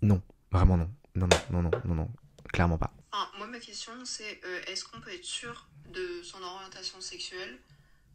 non, 0.00 0.22
vraiment 0.50 0.78
non. 0.78 0.90
Non, 1.16 1.26
non, 1.26 1.62
non, 1.62 1.62
non, 1.62 1.70
non, 1.84 1.94
non, 1.94 2.08
clairement 2.52 2.78
pas. 2.78 2.92
moi, 3.36 3.46
ma 3.46 3.58
question, 3.58 3.92
c'est 4.04 4.40
est-ce 4.68 4.84
qu'on 4.84 5.00
peut 5.00 5.12
être 5.12 5.24
sûr 5.24 5.68
de 5.92 6.22
son 6.22 6.38
orientation 6.42 7.00
sexuelle 7.00 7.58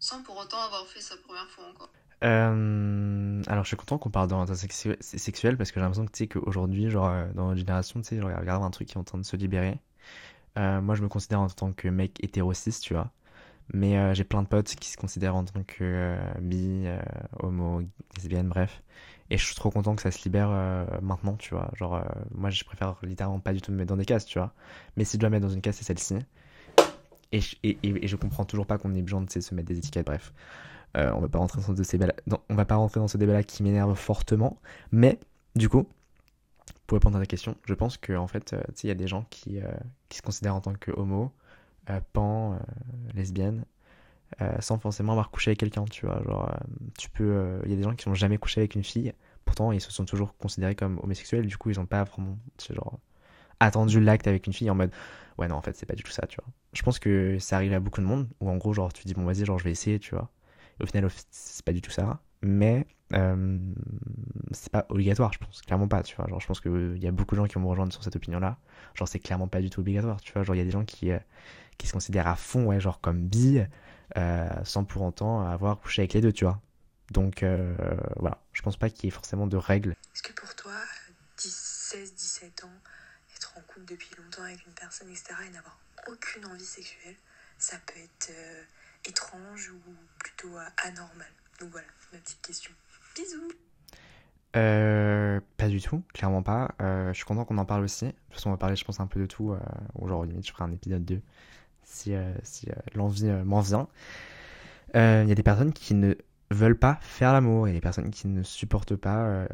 sans 0.06 0.22
pour 0.22 0.38
autant 0.38 0.62
avoir 0.62 0.86
fait 0.86 1.02
sa 1.02 1.18
première 1.18 1.50
fois 1.50 1.66
encore 1.66 1.90
euh, 2.24 3.44
alors, 3.48 3.66
je 3.66 3.68
suis 3.68 3.78
content 3.78 3.98
qu'on 3.98 4.10
parle 4.10 4.30
d'orientation 4.30 4.68
sexuelle 5.02 5.58
parce 5.58 5.72
que 5.72 5.76
j'ai 5.76 5.82
l'impression 5.82 6.06
que, 6.06 6.12
tu 6.12 6.20
sais, 6.20 6.28
qu'aujourd'hui, 6.28 6.90
genre, 6.90 7.10
euh, 7.10 7.28
dans 7.36 7.48
notre 7.48 7.60
génération, 7.60 8.02
tu 8.02 8.08
sais, 8.08 8.22
genre, 8.22 8.32
a 8.32 8.56
un 8.56 8.72
truc 8.72 8.88
qui 8.88 8.96
est 8.96 8.98
en 8.98 9.04
train 9.04 9.18
de 9.18 9.26
se 9.26 9.36
libérer. 9.36 9.78
Euh, 10.58 10.82
moi, 10.82 10.96
je 10.96 11.04
me 11.04 11.10
considère 11.10 11.42
en 11.42 11.50
tant 11.50 11.74
que 11.74 11.90
mec 11.90 12.24
hétérociste, 12.24 12.84
tu 12.84 12.94
vois. 12.94 13.12
Mais 13.74 14.16
j'ai 14.16 14.24
plein 14.24 14.42
de 14.44 14.48
potes 14.48 14.76
qui 14.76 14.90
se 14.90 14.98
considèrent 14.98 15.36
en 15.36 15.44
tant 15.44 15.64
que 15.64 16.16
bi, 16.40 16.88
homo, 17.40 17.82
lesbienne, 18.16 18.48
bref. 18.48 18.82
Et 19.30 19.38
je 19.38 19.46
suis 19.46 19.56
trop 19.56 19.70
content 19.70 19.96
que 19.96 20.02
ça 20.02 20.12
se 20.12 20.24
libère 20.24 20.50
maintenant, 21.02 21.36
tu 21.36 21.54
vois. 21.54 21.70
Genre, 21.76 22.02
moi, 22.34 22.50
je 22.50 22.64
préfère 22.64 22.96
littéralement 23.04 23.40
pas 23.40 23.54
du 23.54 23.62
tout 23.62 23.72
me 23.72 23.78
mettre 23.78 23.90
dans 23.90 23.98
des 23.98 24.06
cases, 24.06 24.26
tu 24.26 24.40
vois. 24.40 24.54
Mais 24.98 25.04
si 25.04 25.18
je 25.18 25.20
dois 25.20 25.30
me 25.30 25.36
mettre 25.36 25.48
dans 25.48 25.54
une 25.54 25.62
case, 25.62 25.76
c'est 25.76 25.84
celle-ci. 25.84 26.16
Et, 27.32 28.08
je 28.08 28.16
comprends 28.16 28.46
toujours 28.46 28.66
pas 28.66 28.78
qu'on 28.78 28.94
ait 28.94 29.02
besoin 29.02 29.22
de 29.22 29.30
se 29.30 29.56
mettre 29.56 29.68
des 29.68 29.78
étiquettes, 29.78 30.06
bref. 30.06 30.34
Euh, 30.96 31.12
on 31.14 31.20
va 31.20 31.28
pas 31.28 31.40
rentrer 31.40 31.62
dans 31.62 31.84
ce 31.84 31.98
débat 31.98 32.14
on 32.50 32.56
va 32.56 32.66
pas 32.66 32.76
rentrer 32.76 33.00
dans 33.00 33.08
ce 33.08 33.18
débat-là 33.18 33.44
qui 33.44 33.64
m'énerve 33.64 33.96
fortement. 33.96 34.60
Mais, 34.92 35.20
du 35.56 35.68
coup, 35.68 35.88
pour 36.88 36.96
répondre 36.96 37.18
à 37.18 37.20
ta 37.20 37.26
question, 37.26 37.58
je 37.66 37.74
pense 37.74 37.98
qu'en 37.98 38.24
en 38.24 38.28
fait, 38.28 38.54
euh, 38.54 38.62
il 38.84 38.88
y 38.88 38.92
a 38.92 38.96
des 38.96 39.08
gens 39.08 39.26
qui, 39.30 39.60
euh, 39.60 39.68
qui, 40.08 40.18
se 40.18 40.22
considèrent 40.22 40.56
en 40.56 40.62
tant 40.62 40.74
que 40.74 40.92
homo, 40.92 41.32
pan, 42.14 42.58
lesbienne, 43.14 43.66
sans 44.60 44.80
forcément 44.80 45.12
avoir 45.12 45.30
couché 45.30 45.50
avec 45.50 45.60
quelqu'un, 45.60 45.86
tu 45.86 46.06
vois. 46.06 46.22
Genre, 46.24 46.52
peux. 47.14 47.60
Il 47.66 47.72
y 47.72 47.74
a 47.74 47.78
des 47.78 47.84
gens 47.84 47.94
qui 47.94 48.08
n'ont 48.10 48.16
jamais 48.16 48.38
couché 48.38 48.62
avec 48.62 48.76
une 48.76 48.84
fille, 48.84 49.14
pourtant 49.44 49.72
ils 49.72 49.82
se 49.82 49.92
sont 49.92 50.06
toujours 50.06 50.36
considérés 50.38 50.76
comme 50.76 51.00
homosexuels, 51.04 51.46
du 51.46 51.58
coup 51.58 51.70
ils 51.70 51.78
n'ont 51.78 51.86
pas 51.86 52.04
vraiment, 52.04 52.38
genre, 52.72 53.00
attendu 53.60 54.00
l'acte 54.00 54.28
avec 54.28 54.48
une 54.48 54.54
fille 54.54 54.70
en 54.70 54.76
mode 54.76 54.92
ouais 55.38 55.48
non 55.48 55.56
en 55.56 55.62
fait 55.62 55.76
c'est 55.76 55.86
pas 55.86 55.96
du 55.96 56.04
tout 56.04 56.12
ça 56.12 56.28
tu 56.28 56.38
vois 56.38 56.52
je 56.74 56.82
pense 56.82 57.00
que 57.00 57.38
ça 57.40 57.58
arrive 57.58 57.74
à 57.74 57.80
beaucoup 57.80 58.02
de 58.02 58.06
monde 58.06 58.28
où 58.40 58.50
en 58.50 58.58
gros 58.58 58.74
genre 58.74 58.94
tu 58.94 59.04
dis 59.06 59.14
bon 59.14 59.26
vas-y 59.26 59.46
genre 59.46 59.60
je 59.60 59.64
vais 59.64 59.72
essayer 59.72 60.00
tu 60.00 60.16
vois 60.16 60.32
au 60.82 60.86
final, 60.86 61.10
c'est 61.32 61.64
pas 61.64 61.74
du 61.74 61.82
tout 61.82 61.92
ça. 61.92 62.20
Mais 62.42 62.86
euh, 63.14 63.58
c'est 64.52 64.72
pas 64.72 64.86
obligatoire, 64.90 65.32
je 65.34 65.40
pense. 65.40 65.62
Clairement 65.62 65.88
pas, 65.88 66.04
tu 66.04 66.16
vois. 66.16 66.28
Genre, 66.28 66.40
je 66.40 66.48
pense 66.48 66.60
qu'il 66.60 66.98
y 67.02 67.08
a 67.08 67.12
beaucoup 67.12 67.36
de 67.36 67.40
gens 67.40 67.48
qui 67.48 67.56
vont 67.56 67.62
me 67.62 67.68
rejoindre 67.68 67.94
sur 67.94 68.04
cette 68.04 68.16
opinion-là. 68.16 68.58
Genre, 68.94 69.08
c'est 69.08 69.20
clairement 69.20 69.48
pas 69.48 69.62
du 69.62 69.70
tout 69.70 69.80
obligatoire, 69.80 70.20
tu 70.22 70.34
vois. 70.34 70.44
Genre, 70.44 70.56
il 70.56 70.60
y 70.60 70.62
a 70.62 70.66
des 70.66 70.72
gens 70.72 70.86
qui, 70.86 71.12
euh, 71.12 71.20
qui 71.78 71.88
se 71.88 71.94
considèrent 71.94 72.28
à 72.28 72.36
fond, 72.36 72.66
ouais, 72.66 72.80
genre 72.80 73.00
comme 73.00 73.28
bi, 73.28 73.62
euh, 74.18 74.50
sans 74.64 74.84
pour 74.84 75.04
autant 75.04 75.42
avoir 75.48 75.80
couché 75.80 76.02
avec 76.02 76.14
les 76.14 76.22
deux, 76.22 76.34
tu 76.34 76.46
vois. 76.46 76.62
Donc, 77.12 77.46
voilà. 78.18 78.42
Je 78.52 78.62
pense 78.62 78.78
pas 78.78 78.90
qu'il 78.90 79.06
y 79.06 79.08
ait 79.08 79.12
forcément 79.12 79.48
de 79.48 79.58
règles. 79.58 79.96
Est-ce 80.14 80.24
que 80.24 80.34
pour 80.34 80.54
toi, 80.56 80.74
16, 81.38 82.16
17 82.16 82.64
ans, 82.66 82.70
être 83.36 83.54
en 83.58 83.62
couple 83.62 83.86
depuis 83.86 84.10
longtemps 84.18 84.44
avec 84.44 84.66
une 84.66 84.74
personne, 84.74 85.10
etc., 85.10 85.36
et 85.48 85.50
n'avoir 85.50 85.78
aucune 86.08 86.46
envie 86.46 86.66
sexuelle, 86.66 87.16
ça 87.58 87.78
peut 87.86 88.00
être 88.00 88.32
étrange 89.06 89.70
ou 89.70 89.96
plutôt 90.20 90.58
anormal 90.84 91.28
Donc 91.60 91.72
voilà, 91.72 91.88
ma 92.12 92.20
petite 92.20 92.42
question. 92.42 92.72
Bisous 93.16 93.52
euh, 94.56 95.40
pas 95.58 95.68
du 95.68 95.82
tout, 95.82 96.02
clairement 96.14 96.42
pas. 96.42 96.76
Euh, 96.82 97.10
je 97.10 97.14
suis 97.14 97.26
content 97.26 97.46
qu'on 97.46 97.58
en 97.58 97.66
parle 97.66 97.84
aussi. 97.84 98.06
De 98.06 98.12
toute 98.12 98.36
façon, 98.36 98.50
on 98.50 98.54
va 98.54 98.58
parler, 98.58 98.76
je 98.76 98.86
pense, 98.86 99.00
un 99.00 99.08
peu 99.08 99.20
de 99.20 99.26
tout. 99.26 99.52
Euh, 99.52 99.60
ou 99.96 100.08
genre, 100.08 100.24
limite, 100.24 100.48
je 100.48 100.52
ferai 100.52 100.64
un 100.64 100.72
épisode 100.72 101.04
2 101.04 101.22
si, 101.84 102.14
euh, 102.14 102.34
si 102.44 102.68
l'envie 102.94 103.30
m'en 103.44 103.60
vient. 103.60 103.88
Il 104.94 105.28
y 105.28 105.32
a 105.32 105.36
des 105.36 105.44
personnes 105.44 105.74
qui 105.74 105.94
ne 105.94 106.16
veulent 106.52 106.80
pas 106.80 107.00
faire 107.02 107.34
l'amour. 107.34 107.68
Il 107.68 107.72
y 107.72 107.74
a 107.74 107.78
des 107.78 107.82
personnes 107.82 108.12
qui 108.12 108.28
ne 108.28 108.44
supportent 108.44 108.96
pas 108.96 109.46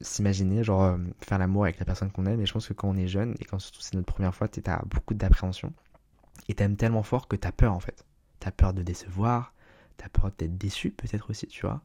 s'imaginer, 0.00 0.64
genre, 0.64 0.96
faire 1.20 1.38
l'amour 1.38 1.64
avec 1.64 1.78
la 1.78 1.84
personne 1.84 2.10
qu'on 2.10 2.26
aime. 2.26 2.40
Et 2.40 2.46
je 2.46 2.52
pense 2.52 2.68
que 2.68 2.72
quand 2.72 2.88
on 2.88 2.96
est 2.96 3.08
jeune, 3.08 3.34
et 3.40 3.44
quand 3.44 3.58
surtout 3.58 3.80
c'est 3.80 3.94
notre 3.94 4.12
première 4.12 4.34
fois, 4.34 4.48
tu 4.48 4.62
as 4.66 4.82
beaucoup 4.86 5.14
d'appréhension. 5.14 5.72
Et 6.48 6.54
t'aimes 6.54 6.76
tellement 6.76 7.02
fort 7.02 7.28
que 7.28 7.36
t'as 7.36 7.52
peur, 7.52 7.72
en 7.72 7.80
fait 7.80 8.04
t'as 8.42 8.50
peur 8.50 8.74
de 8.74 8.82
décevoir, 8.82 9.54
t'as 9.96 10.08
peur 10.08 10.32
d'être 10.36 10.58
déçu 10.58 10.90
peut-être 10.90 11.30
aussi, 11.30 11.46
tu 11.46 11.62
vois. 11.64 11.80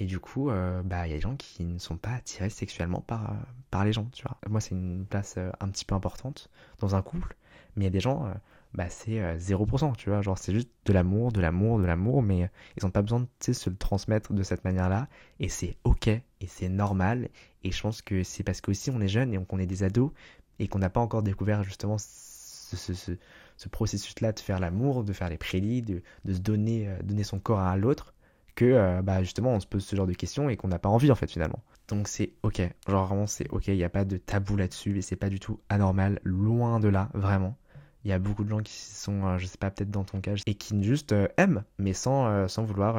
Et 0.00 0.06
du 0.06 0.18
coup, 0.18 0.50
euh, 0.50 0.82
bah, 0.82 1.06
il 1.06 1.10
y 1.10 1.12
a 1.12 1.16
des 1.16 1.20
gens 1.20 1.36
qui 1.36 1.64
ne 1.64 1.78
sont 1.78 1.96
pas 1.96 2.10
attirés 2.10 2.50
sexuellement 2.50 3.00
par, 3.00 3.30
euh, 3.30 3.34
par 3.70 3.84
les 3.84 3.92
gens, 3.92 4.06
tu 4.12 4.24
vois. 4.24 4.36
Moi, 4.48 4.60
c'est 4.60 4.72
une 4.74 5.06
place 5.06 5.36
euh, 5.38 5.52
un 5.60 5.68
petit 5.68 5.84
peu 5.84 5.94
importante 5.94 6.50
dans 6.80 6.96
un 6.96 7.02
couple, 7.02 7.36
mais 7.76 7.82
il 7.82 7.84
y 7.84 7.86
a 7.86 7.90
des 7.90 8.00
gens, 8.00 8.34
bah, 8.74 8.88
c'est 8.88 9.36
0%, 9.36 9.96
tu 9.96 10.10
vois. 10.10 10.22
Genre, 10.22 10.38
c'est 10.38 10.52
juste 10.52 10.70
de 10.84 10.92
l'amour, 10.92 11.32
de 11.32 11.40
l'amour, 11.40 11.78
de 11.78 11.84
l'amour, 11.84 12.22
mais 12.22 12.50
ils 12.76 12.84
n'ont 12.84 12.90
pas 12.90 13.02
besoin 13.02 13.20
de 13.20 13.52
se 13.52 13.70
le 13.70 13.76
transmettre 13.76 14.32
de 14.32 14.42
cette 14.42 14.64
manière-là. 14.64 15.08
Et 15.40 15.48
c'est 15.48 15.76
ok, 15.84 16.08
et 16.08 16.22
c'est 16.46 16.68
normal. 16.68 17.28
Et 17.64 17.72
je 17.72 17.82
pense 17.82 18.02
que 18.02 18.22
c'est 18.22 18.42
parce 18.42 18.60
qu'aussi 18.60 18.90
on 18.90 19.00
est 19.00 19.08
jeune 19.08 19.34
et 19.34 19.44
qu'on 19.44 19.58
est 19.58 19.66
des 19.66 19.82
ados, 19.82 20.10
et 20.58 20.68
qu'on 20.68 20.78
n'a 20.78 20.90
pas 20.90 21.00
encore 21.00 21.22
découvert 21.22 21.62
justement 21.64 21.96
ce, 21.98 22.76
ce, 22.76 23.12
ce 23.56 23.68
processus-là 23.68 24.32
de 24.32 24.40
faire 24.40 24.58
l'amour, 24.58 25.04
de 25.04 25.12
faire 25.12 25.28
les 25.28 25.38
prélis, 25.38 25.82
de, 25.82 26.02
se 26.26 26.38
donner, 26.38 26.88
euh, 26.88 26.98
donner 27.02 27.24
son 27.24 27.38
corps 27.38 27.60
à 27.60 27.76
l'autre, 27.76 28.14
que 28.54 28.64
euh, 28.64 29.02
bah, 29.02 29.22
justement 29.22 29.50
on 29.50 29.60
se 29.60 29.66
pose 29.66 29.84
ce 29.84 29.96
genre 29.96 30.06
de 30.06 30.12
questions 30.12 30.48
et 30.48 30.56
qu'on 30.56 30.68
n'a 30.68 30.78
pas 30.78 30.88
envie 30.88 31.10
en 31.10 31.14
fait 31.14 31.30
finalement. 31.30 31.62
Donc 31.88 32.08
c'est 32.08 32.32
ok, 32.42 32.62
genre 32.88 33.06
vraiment 33.06 33.26
c'est 33.26 33.48
ok, 33.50 33.68
il 33.68 33.76
n'y 33.76 33.84
a 33.84 33.88
pas 33.88 34.04
de 34.04 34.16
tabou 34.16 34.56
là-dessus 34.56 34.98
et 34.98 35.02
c'est 35.02 35.16
pas 35.16 35.28
du 35.28 35.40
tout 35.40 35.60
anormal, 35.68 36.20
loin 36.24 36.80
de 36.80 36.88
là, 36.88 37.08
vraiment. 37.14 37.56
Il 38.04 38.10
y 38.10 38.12
a 38.12 38.18
beaucoup 38.18 38.44
de 38.44 38.48
gens 38.48 38.60
qui 38.60 38.74
sont, 38.74 39.26
euh, 39.26 39.38
je 39.38 39.46
sais 39.46 39.58
pas, 39.58 39.70
peut-être 39.70 39.90
dans 39.90 40.04
ton 40.04 40.20
cas, 40.20 40.34
et 40.46 40.54
qui 40.54 40.82
juste 40.82 41.14
aiment, 41.36 41.62
mais 41.78 41.92
sans, 41.92 42.48
sans 42.48 42.64
vouloir 42.64 42.96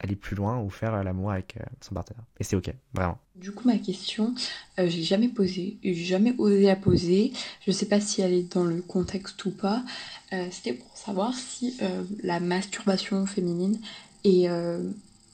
aller 0.00 0.16
plus 0.16 0.36
loin 0.36 0.60
ou 0.60 0.70
faire 0.70 1.02
l'amour 1.02 1.32
avec 1.32 1.56
son 1.80 1.94
partenaire. 1.94 2.24
Et 2.38 2.44
c'est 2.44 2.56
ok, 2.56 2.72
vraiment. 2.94 3.18
Du 3.36 3.52
coup, 3.52 3.68
ma 3.68 3.76
question, 3.76 4.34
euh, 4.78 4.88
j'ai 4.88 5.02
jamais 5.02 5.28
posé, 5.28 5.76
j'ai 5.82 5.94
jamais 5.94 6.34
osé 6.38 6.62
la 6.62 6.76
poser. 6.76 7.32
Je 7.66 7.70
sais 7.70 7.86
pas 7.86 8.00
si 8.00 8.22
elle 8.22 8.32
est 8.32 8.54
dans 8.54 8.64
le 8.64 8.80
contexte 8.80 9.44
ou 9.44 9.50
pas. 9.50 9.84
Euh, 10.32 10.46
c'était 10.50 10.72
pour 10.72 10.96
savoir 10.96 11.34
si 11.34 11.76
euh, 11.82 12.02
la 12.22 12.40
masturbation 12.40 13.26
féminine 13.26 13.78
est 14.24 14.48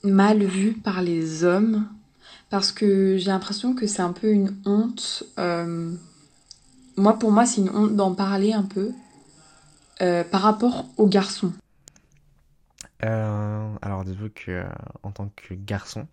mal 0.03 0.43
vue 0.43 0.73
par 0.73 1.01
les 1.01 1.43
hommes. 1.43 1.87
Parce 2.49 2.71
que 2.71 3.17
j'ai 3.17 3.31
l'impression 3.31 3.73
que 3.73 3.87
c'est 3.87 4.01
un 4.01 4.13
peu 4.13 4.31
une 4.31 4.55
honte. 4.65 5.23
Moi, 6.97 7.17
pour 7.19 7.31
moi, 7.31 7.45
c'est 7.45 7.61
une 7.61 7.69
honte 7.69 7.95
d'en 7.95 8.13
parler 8.13 8.53
un 8.53 8.63
peu 8.63 8.91
par 10.31 10.41
rapport 10.41 10.85
aux 10.97 11.07
garçons. 11.07 11.53
alors, 13.01 14.03
dites-vous 14.05 14.29
que 14.29 14.63
en 15.03 15.11
tant 15.11 15.29
que 15.35 15.53
garçon, 15.53 16.07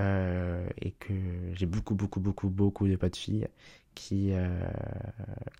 euh, 0.00 0.66
et 0.80 0.90
que 0.90 1.14
j'ai 1.54 1.64
beaucoup, 1.64 1.94
beaucoup, 1.94 2.20
beaucoup, 2.20 2.48
beaucoup 2.48 2.86
de 2.86 2.96
potes 2.96 3.16
filles 3.16 3.48
qui, 3.96 4.30
euh, 4.32 4.48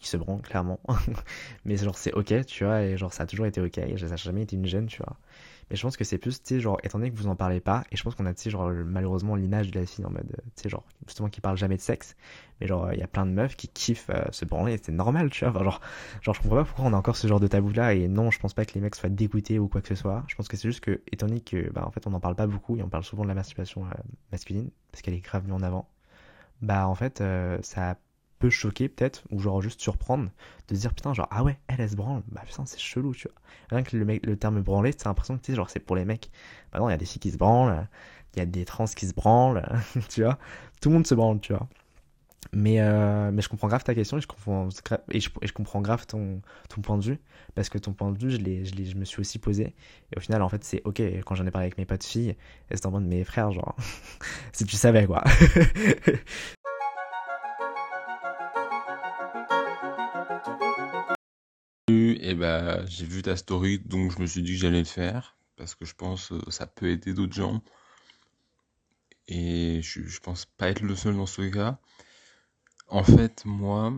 qui 0.00 0.08
se 0.08 0.16
branlent 0.16 0.42
clairement. 0.42 0.78
mais 1.64 1.76
genre, 1.76 1.98
c'est 1.98 2.12
ok, 2.12 2.46
tu 2.46 2.64
vois, 2.64 2.82
et 2.82 2.96
genre, 2.96 3.12
ça 3.12 3.24
a 3.24 3.26
toujours 3.26 3.46
été 3.46 3.60
ok, 3.60 3.78
et 3.78 3.96
ça 3.98 4.06
n'a 4.06 4.16
jamais 4.16 4.42
été 4.42 4.54
une 4.54 4.66
gêne, 4.66 4.86
tu 4.86 4.98
vois. 4.98 5.16
Mais 5.70 5.76
je 5.76 5.82
pense 5.82 5.96
que 5.96 6.04
c'est 6.04 6.18
plus, 6.18 6.40
tu 6.42 6.54
sais, 6.54 6.60
genre, 6.60 6.78
étant 6.84 6.98
donné 6.98 7.10
que 7.10 7.16
vous 7.16 7.26
en 7.26 7.34
parlez 7.34 7.58
pas, 7.60 7.82
et 7.90 7.96
je 7.96 8.02
pense 8.04 8.14
qu'on 8.14 8.26
a, 8.26 8.34
tu 8.34 8.42
sais, 8.42 8.50
genre, 8.50 8.70
malheureusement, 8.70 9.34
l'image 9.34 9.72
de 9.72 9.80
la 9.80 9.86
fille 9.86 10.04
en 10.04 10.10
mode, 10.10 10.28
tu 10.54 10.62
sais, 10.62 10.68
genre, 10.68 10.84
justement, 11.06 11.28
qui 11.28 11.40
parle 11.40 11.56
jamais 11.56 11.76
de 11.76 11.80
sexe, 11.80 12.14
mais 12.60 12.68
genre, 12.68 12.92
il 12.92 13.00
y 13.00 13.02
a 13.02 13.08
plein 13.08 13.26
de 13.26 13.32
meufs 13.32 13.56
qui 13.56 13.66
kiffent 13.68 14.10
euh, 14.10 14.22
se 14.30 14.44
branler, 14.44 14.78
c'est 14.80 14.92
normal, 14.92 15.30
tu 15.30 15.44
vois. 15.44 15.64
Genre, 15.64 15.80
genre, 16.20 16.34
je 16.34 16.40
comprends 16.40 16.56
pas 16.56 16.64
pourquoi 16.64 16.84
on 16.84 16.92
a 16.92 16.96
encore 16.96 17.16
ce 17.16 17.26
genre 17.26 17.40
de 17.40 17.48
tabou-là, 17.48 17.94
et 17.94 18.06
non, 18.06 18.30
je 18.30 18.38
pense 18.38 18.54
pas 18.54 18.64
que 18.64 18.74
les 18.74 18.80
mecs 18.80 18.94
soient 18.94 19.08
dégoûtés 19.08 19.58
ou 19.58 19.66
quoi 19.66 19.80
que 19.80 19.88
ce 19.88 19.96
soit. 19.96 20.22
Je 20.28 20.36
pense 20.36 20.46
que 20.46 20.56
c'est 20.56 20.68
juste 20.68 20.80
que, 20.80 21.02
étant 21.10 21.26
donné 21.26 21.40
que, 21.40 21.70
bah, 21.72 21.84
en 21.86 21.90
fait, 21.90 22.06
on 22.06 22.12
en 22.12 22.20
parle 22.20 22.36
pas 22.36 22.46
beaucoup, 22.46 22.76
et 22.76 22.82
on 22.82 22.88
parle 22.88 23.04
souvent 23.04 23.24
de 23.24 23.28
la 23.28 23.34
masturbation 23.34 23.86
euh, 23.86 23.90
masculine, 24.30 24.70
parce 24.92 25.02
qu'elle 25.02 25.14
est 25.14 25.20
grave 25.20 25.44
mise 25.44 25.52
en 25.54 25.62
avant, 25.62 25.88
bah, 26.62 26.88
en 26.88 26.94
fait, 26.94 27.20
euh, 27.20 27.58
ça 27.62 27.98
peut 28.38 28.50
choquer 28.50 28.88
peut-être, 28.88 29.24
ou 29.30 29.40
genre 29.40 29.62
juste 29.62 29.80
surprendre, 29.80 30.30
de 30.68 30.74
dire 30.74 30.94
putain, 30.94 31.14
genre 31.14 31.28
ah 31.30 31.42
ouais, 31.42 31.58
elle, 31.68 31.88
se 31.88 31.96
branle, 31.96 32.22
bah 32.28 32.42
putain, 32.44 32.66
c'est 32.66 32.78
chelou, 32.78 33.14
tu 33.14 33.28
vois. 33.28 33.36
Rien 33.70 33.82
que 33.82 33.96
le, 33.96 34.04
mec, 34.04 34.24
le 34.26 34.36
terme 34.36 34.60
branler, 34.60 34.92
c'est 34.92 35.06
l'impression 35.06 35.36
que 35.36 35.42
tu 35.42 35.52
sais, 35.52 35.56
genre 35.56 35.70
c'est 35.70 35.80
pour 35.80 35.96
les 35.96 36.04
mecs. 36.04 36.30
Bah 36.72 36.78
non, 36.78 36.88
il 36.88 36.92
y 36.92 36.94
a 36.94 36.98
des 36.98 37.06
filles 37.06 37.20
qui 37.20 37.30
se 37.30 37.38
branlent, 37.38 37.88
il 38.34 38.38
y 38.40 38.42
a 38.42 38.46
des 38.46 38.64
trans 38.64 38.86
qui 38.86 39.06
se 39.06 39.14
branlent, 39.14 39.62
tu 40.08 40.22
vois. 40.22 40.38
Tout 40.80 40.90
le 40.90 40.94
monde 40.96 41.06
se 41.06 41.14
branle, 41.14 41.40
tu 41.40 41.52
vois. 41.52 41.68
Mais, 42.52 42.80
euh, 42.80 43.30
mais 43.32 43.42
je 43.42 43.48
comprends 43.48 43.68
grave 43.68 43.84
ta 43.84 43.94
question 43.94 44.18
et 44.18 44.20
je 44.20 44.26
comprends, 44.26 44.68
et 45.10 45.20
je, 45.20 45.52
comprends 45.52 45.80
grave 45.80 46.06
ton, 46.06 46.40
ton 46.68 46.80
point 46.80 46.96
de 46.96 47.04
vue 47.04 47.18
parce 47.54 47.68
que 47.68 47.78
ton 47.78 47.92
point 47.92 48.10
de 48.12 48.18
vue, 48.18 48.30
je, 48.30 48.36
l'ai, 48.36 48.64
je, 48.64 48.74
je 48.74 48.96
me 48.96 49.04
suis 49.04 49.20
aussi 49.20 49.38
posé. 49.38 49.74
Et 50.12 50.16
au 50.16 50.20
final, 50.20 50.42
en 50.42 50.48
fait, 50.48 50.62
c'est 50.62 50.82
ok. 50.84 51.00
Quand 51.24 51.34
j'en 51.34 51.46
ai 51.46 51.50
parlé 51.50 51.66
avec 51.66 51.78
mes 51.78 51.86
potes 51.86 52.04
filles, 52.04 52.36
elles 52.68 52.76
étaient 52.78 52.86
en 52.86 52.92
mode, 52.92 53.04
mes 53.04 53.24
frères, 53.24 53.50
genre, 53.52 53.76
si 54.52 54.64
tu 54.64 54.76
savais 54.76 55.06
quoi. 55.06 55.24
Et 61.88 62.34
bah, 62.34 62.84
j'ai 62.86 63.06
vu 63.06 63.22
ta 63.22 63.36
story, 63.36 63.78
donc 63.78 64.10
je 64.12 64.20
me 64.20 64.26
suis 64.26 64.42
dit 64.42 64.54
que 64.54 64.58
j'allais 64.58 64.80
le 64.80 64.84
faire, 64.84 65.36
parce 65.56 65.76
que 65.76 65.84
je 65.84 65.94
pense 65.94 66.28
que 66.28 66.50
ça 66.50 66.66
peut 66.66 66.90
aider 66.90 67.14
d'autres 67.14 67.34
gens. 67.34 67.62
et 69.28 69.80
je, 69.82 70.20
pense 70.20 70.46
pas 70.46 70.68
être 70.70 70.80
le 70.82 70.96
seul 70.96 71.16
dans 71.16 71.26
ce 71.26 71.42
cas. 71.42 71.78
En 72.88 73.04
fait, 73.04 73.44
moi, 73.44 73.92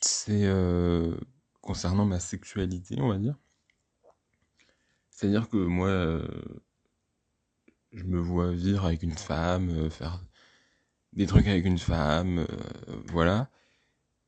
c'est 0.00 0.44
euh, 0.46 1.16
concernant 1.60 2.04
ma 2.04 2.20
sexualité, 2.20 2.96
on 3.00 3.08
va 3.08 3.18
dire. 3.18 3.36
C'est-à-dire 5.10 5.48
que 5.48 5.56
moi, 5.56 5.88
euh, 5.88 6.28
je 7.92 8.04
me 8.04 8.20
vois 8.20 8.52
vivre 8.52 8.84
avec 8.84 9.02
une 9.02 9.16
femme, 9.16 9.70
euh, 9.70 9.90
faire 9.90 10.22
des 11.12 11.26
trucs 11.26 11.46
avec 11.48 11.64
une 11.64 11.78
femme, 11.78 12.40
euh, 12.40 13.02
voilà. 13.06 13.50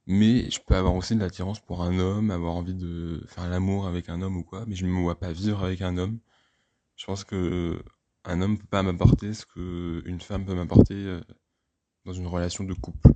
Mais 0.09 0.51
je 0.51 0.59
peux 0.61 0.75
avoir 0.75 0.95
aussi 0.95 1.15
de 1.15 1.21
l'attirance 1.21 1.61
pour 1.61 1.83
un 1.83 1.99
homme, 1.99 2.31
avoir 2.31 2.55
envie 2.55 2.75
de 2.75 3.23
faire 3.29 3.47
l'amour 3.47 3.87
avec 3.87 4.09
un 4.09 4.23
homme 4.23 4.39
ou 4.39 4.43
quoi, 4.43 4.65
mais 4.67 4.75
je 4.75 4.87
ne 4.87 4.91
me 4.91 5.01
vois 5.01 5.21
pas 5.21 5.33
vivre 5.33 5.63
avec 5.63 5.83
un 5.83 5.99
homme. 5.99 6.19
Je 6.97 7.05
pense 7.05 7.25
que 7.25 7.83
un 8.25 8.41
homme 8.41 8.59
peut 8.59 8.67
pas 8.67 8.83
m'apporter 8.83 9.35
ce 9.35 9.45
que 9.45 10.03
une 10.07 10.21
femme 10.23 10.47
peut 10.47 10.55
m'apporter 10.55 10.95
euh, 10.95 11.21
dans 12.07 12.15
une 12.15 12.27
relation 12.27 12.65
de 12.65 12.73
couple. 12.73 13.11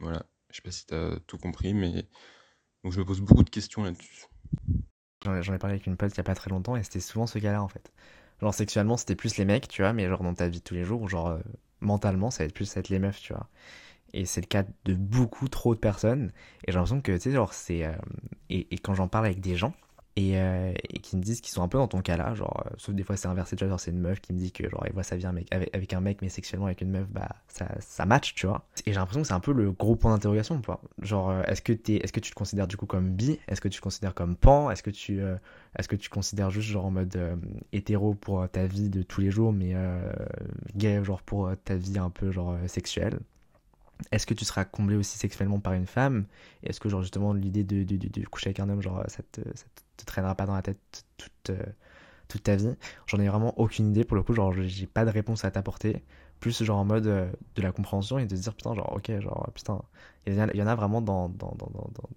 Voilà. 0.00 0.24
Je 0.50 0.56
sais 0.56 0.62
pas 0.62 0.72
si 0.72 0.86
t'as 0.86 1.20
tout 1.28 1.38
compris, 1.38 1.72
mais 1.72 2.08
je 2.82 2.98
me 2.98 3.04
pose 3.04 3.20
beaucoup 3.20 3.44
de 3.44 3.50
questions 3.50 3.84
là-dessus. 3.84 4.26
J'en 5.22 5.54
ai, 5.54 5.58
parlé 5.58 5.74
avec 5.74 5.86
une 5.86 5.96
pote 5.96 6.12
il 6.14 6.16
y 6.16 6.20
a 6.20 6.24
pas 6.24 6.34
très 6.34 6.50
longtemps 6.50 6.74
et 6.74 6.82
c'était 6.82 6.98
souvent 6.98 7.28
ce 7.28 7.38
cas-là 7.38 7.62
en 7.62 7.68
fait. 7.68 7.92
Genre 8.40 8.54
sexuellement 8.54 8.96
c'était 8.96 9.14
plus 9.14 9.36
les 9.36 9.44
mecs, 9.44 9.68
tu 9.68 9.82
vois, 9.82 9.92
mais 9.92 10.08
genre 10.08 10.24
dans 10.24 10.34
ta 10.34 10.48
vie 10.48 10.58
de 10.58 10.64
tous 10.64 10.74
les 10.74 10.84
jours, 10.84 11.08
genre 11.08 11.28
euh, 11.28 11.40
mentalement 11.80 12.32
ça 12.32 12.42
va 12.42 12.46
être 12.46 12.54
plus 12.54 12.76
être 12.76 12.88
les 12.88 12.98
meufs, 12.98 13.20
tu 13.20 13.32
vois. 13.32 13.48
Et 14.12 14.24
c'est 14.26 14.40
le 14.40 14.46
cas 14.46 14.64
de 14.84 14.94
beaucoup 14.94 15.48
trop 15.48 15.74
de 15.74 15.80
personnes. 15.80 16.32
Et 16.66 16.72
j'ai 16.72 16.74
l'impression 16.74 17.00
que, 17.00 17.12
tu 17.12 17.20
sais, 17.20 17.32
genre, 17.32 17.52
c'est. 17.52 17.84
euh, 17.84 17.92
et, 18.48 18.66
quand 18.78 18.94
j'en 18.94 19.08
parle 19.08 19.26
avec 19.26 19.40
des 19.40 19.56
gens, 19.56 19.72
et, 20.16 20.38
euh, 20.38 20.72
qui 21.02 21.16
me 21.16 21.22
disent 21.22 21.40
qu'ils 21.40 21.52
sont 21.52 21.62
un 21.62 21.68
peu 21.68 21.78
dans 21.78 21.88
ton 21.88 22.02
cas 22.02 22.16
là, 22.16 22.34
genre, 22.34 22.64
euh, 22.66 22.70
sauf 22.78 22.94
des 22.94 23.04
fois 23.04 23.16
c'est 23.16 23.28
inversé, 23.28 23.56
vois, 23.56 23.68
genre 23.68 23.80
c'est 23.80 23.92
une 23.92 24.00
meuf 24.00 24.20
qui 24.20 24.32
me 24.32 24.38
dit 24.38 24.52
que, 24.52 24.68
genre, 24.68 24.82
elle 24.84 24.92
voit 24.92 25.02
sa 25.02 25.16
vie 25.16 25.24
avec, 25.26 25.74
avec 25.74 25.92
un 25.92 26.00
mec, 26.00 26.18
mais 26.20 26.28
sexuellement 26.28 26.66
avec 26.66 26.80
une 26.80 26.90
meuf, 26.90 27.06
bah, 27.08 27.28
ça, 27.48 27.68
ça 27.80 28.06
match, 28.06 28.34
tu 28.34 28.46
vois. 28.46 28.66
Et 28.86 28.92
j'ai 28.92 28.98
l'impression 28.98 29.22
que 29.22 29.28
c'est 29.28 29.34
un 29.34 29.40
peu 29.40 29.52
le 29.52 29.70
gros 29.72 29.96
point 29.96 30.12
d'interrogation, 30.12 30.60
quoi. 30.62 30.80
Genre, 31.00 31.30
euh, 31.30 31.42
est-ce 31.44 31.62
que, 31.62 31.72
t'es, 31.72 31.96
est-ce 31.96 32.12
que 32.12 32.20
tu 32.20 32.30
te 32.30 32.34
considères 32.34 32.66
du 32.66 32.76
coup 32.76 32.86
comme 32.86 33.10
bi? 33.10 33.38
Est-ce 33.48 33.60
que 33.60 33.68
tu 33.68 33.78
te 33.78 33.82
considères 33.82 34.14
comme 34.14 34.36
pan? 34.36 34.70
Est-ce 34.70 34.82
que 34.82 34.90
tu. 34.90 35.20
est-ce 35.78 35.88
que 35.88 35.96
tu 35.96 36.10
considères 36.10 36.50
juste 36.50 36.68
genre 36.68 36.86
en 36.86 36.90
mode 36.90 37.14
euh, 37.16 37.36
hétéro 37.72 38.14
pour 38.14 38.48
ta 38.48 38.66
vie 38.66 38.88
de 38.90 39.02
tous 39.02 39.20
les 39.20 39.30
jours, 39.30 39.52
mais 39.52 39.74
gay 40.76 41.02
genre 41.04 41.22
pour 41.22 41.50
ta 41.64 41.76
vie 41.76 41.98
un 41.98 42.10
peu 42.10 42.30
genre 42.30 42.56
sexuelle? 42.66 43.20
Est-ce 44.12 44.26
que 44.26 44.34
tu 44.34 44.44
seras 44.44 44.64
comblé 44.64 44.96
aussi 44.96 45.18
sexuellement 45.18 45.60
par 45.60 45.72
une 45.72 45.86
femme? 45.86 46.26
Est-ce 46.62 46.80
que 46.80 46.88
genre 46.88 47.02
justement 47.02 47.32
l'idée 47.32 47.64
de, 47.64 47.84
de, 47.84 47.96
de, 47.96 48.26
coucher 48.26 48.48
avec 48.48 48.60
un 48.60 48.68
homme, 48.68 48.82
genre 48.82 49.02
ça 49.08 49.22
te, 49.32 49.40
ça 49.54 49.66
te, 49.96 50.04
traînera 50.04 50.34
pas 50.34 50.46
dans 50.46 50.54
la 50.54 50.62
tête 50.62 51.04
toute, 51.16 51.50
euh, 51.50 51.62
toute 52.28 52.42
ta 52.42 52.56
vie? 52.56 52.74
J'en 53.06 53.20
ai 53.20 53.28
vraiment 53.28 53.58
aucune 53.58 53.90
idée 53.90 54.04
pour 54.04 54.16
le 54.16 54.22
coup, 54.22 54.34
genre 54.34 54.52
j'ai 54.52 54.86
pas 54.86 55.04
de 55.04 55.10
réponse 55.10 55.44
à 55.44 55.50
t'apporter. 55.50 56.02
Plus 56.40 56.62
genre 56.64 56.78
en 56.78 56.86
mode 56.86 57.06
euh, 57.06 57.30
de 57.54 57.62
la 57.62 57.70
compréhension 57.70 58.18
et 58.18 58.26
de 58.26 58.34
se 58.34 58.40
dire 58.40 58.54
putain 58.54 58.74
genre 58.74 58.90
ok 58.96 59.20
genre 59.20 59.50
putain 59.54 59.82
il 60.26 60.32
y, 60.32 60.36
y 60.36 60.62
en 60.62 60.66
a 60.66 60.74
vraiment 60.74 61.02
dans, 61.02 61.28
dans, 61.28 61.54
dans, 61.58 61.70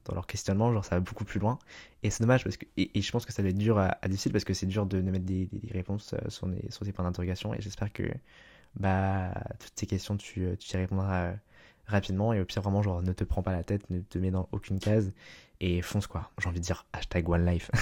dans, 0.05 0.15
leur 0.15 0.27
questionnement 0.27 0.71
genre 0.71 0.85
ça 0.85 0.95
va 0.95 1.01
beaucoup 1.01 1.25
plus 1.25 1.39
loin. 1.39 1.59
Et 2.03 2.09
c'est 2.09 2.23
dommage 2.23 2.43
parce 2.43 2.55
que 2.55 2.65
et, 2.77 3.01
je 3.01 3.11
pense 3.11 3.25
que 3.25 3.33
ça 3.33 3.43
va 3.43 3.49
être 3.49 3.57
dur 3.57 3.77
à, 3.77 3.97
à 4.01 4.07
difficile 4.07 4.31
parce 4.31 4.45
que 4.45 4.53
c'est 4.53 4.65
dur 4.65 4.85
de, 4.85 5.01
mettre 5.01 5.25
des, 5.25 5.47
des, 5.47 5.59
des 5.59 5.71
réponses 5.73 6.13
euh, 6.13 6.29
sur, 6.29 6.47
des, 6.47 6.71
sur 6.71 6.85
des 6.85 6.93
points 6.93 7.03
d'interrogation. 7.03 7.53
Et 7.53 7.61
j'espère 7.61 7.91
que 7.91 8.03
bah 8.75 9.33
toutes 9.59 9.73
ces 9.75 9.85
questions 9.85 10.17
tu, 10.17 10.47
tu 10.57 10.73
y 10.73 10.77
répondras 10.77 11.33
rapidement 11.87 12.33
et 12.33 12.39
au 12.39 12.45
pire 12.45 12.61
vraiment 12.61 12.81
genre 12.81 13.01
ne 13.01 13.13
te 13.13 13.23
prends 13.23 13.43
pas 13.43 13.51
la 13.51 13.63
tête 13.63 13.89
ne 13.89 13.99
te 13.99 14.17
mets 14.17 14.31
dans 14.31 14.47
aucune 14.51 14.79
case 14.79 15.11
et 15.59 15.81
fonce 15.81 16.07
quoi 16.07 16.31
j'ai 16.39 16.49
envie 16.49 16.59
de 16.59 16.65
dire 16.65 16.85
hashtag 16.93 17.29
one 17.29 17.45
life 17.45 17.69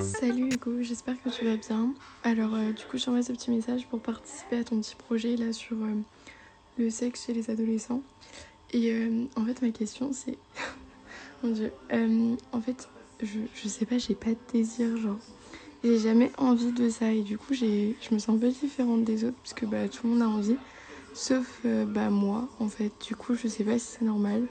Salut 0.00 0.48
Hugo, 0.52 0.82
j'espère 0.82 1.22
que 1.22 1.28
tu 1.28 1.44
vas 1.44 1.56
bien. 1.56 1.94
Alors 2.22 2.54
euh, 2.54 2.72
du 2.72 2.84
coup 2.84 2.98
j'envoie 2.98 3.22
ce 3.22 3.32
petit 3.32 3.50
message 3.50 3.86
pour 3.86 4.00
participer 4.00 4.58
à 4.58 4.64
ton 4.64 4.80
petit 4.80 4.94
projet 4.94 5.36
là 5.36 5.52
sur 5.52 5.76
euh, 5.76 5.94
le 6.78 6.90
sexe 6.90 7.26
chez 7.26 7.32
les 7.32 7.50
adolescents. 7.50 8.02
Et 8.72 8.92
euh, 8.92 9.24
en 9.36 9.44
fait 9.44 9.62
ma 9.62 9.70
question 9.70 10.12
c'est... 10.12 10.38
Mon 11.42 11.50
dieu. 11.50 11.72
en 12.52 12.60
fait 12.60 12.88
je, 13.22 13.38
je 13.54 13.68
sais 13.68 13.84
pas, 13.86 13.98
j'ai 13.98 14.14
pas 14.14 14.30
de 14.30 14.38
désir 14.52 14.96
genre. 14.96 15.18
J'ai 15.82 15.98
jamais 15.98 16.30
envie 16.38 16.72
de 16.72 16.88
ça 16.88 17.12
et 17.12 17.22
du 17.22 17.36
coup 17.36 17.52
je 17.54 17.92
me 18.14 18.18
sens 18.18 18.36
un 18.36 18.38
peu 18.38 18.48
différente 18.48 19.04
des 19.04 19.24
autres 19.24 19.36
parce 19.36 19.54
que 19.54 19.66
bah, 19.66 19.88
tout 19.88 20.06
le 20.06 20.14
monde 20.14 20.22
a 20.22 20.28
envie. 20.28 20.56
Sauf 21.14 21.60
euh, 21.64 21.84
bah, 21.86 22.10
moi 22.10 22.48
en 22.58 22.68
fait. 22.68 22.92
Du 23.06 23.14
coup 23.14 23.34
je 23.34 23.46
sais 23.48 23.64
pas 23.64 23.78
si 23.78 23.86
c'est 23.98 24.04
normal. 24.04 24.42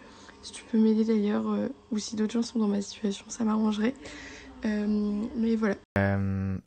Si 0.41 0.53
tu 0.53 0.63
peux 0.71 0.79
m'aider 0.79 1.03
d'ailleurs 1.05 1.49
euh, 1.49 1.67
ou 1.91 1.99
si 1.99 2.15
d'autres 2.15 2.33
gens 2.33 2.41
sont 2.41 2.59
dans 2.59 2.67
ma 2.67 2.81
situation 2.81 3.25
ça 3.29 3.43
m'arrangerait. 3.43 3.93
Euh, 4.65 5.27
mais 5.37 5.55
voilà. 5.55 5.75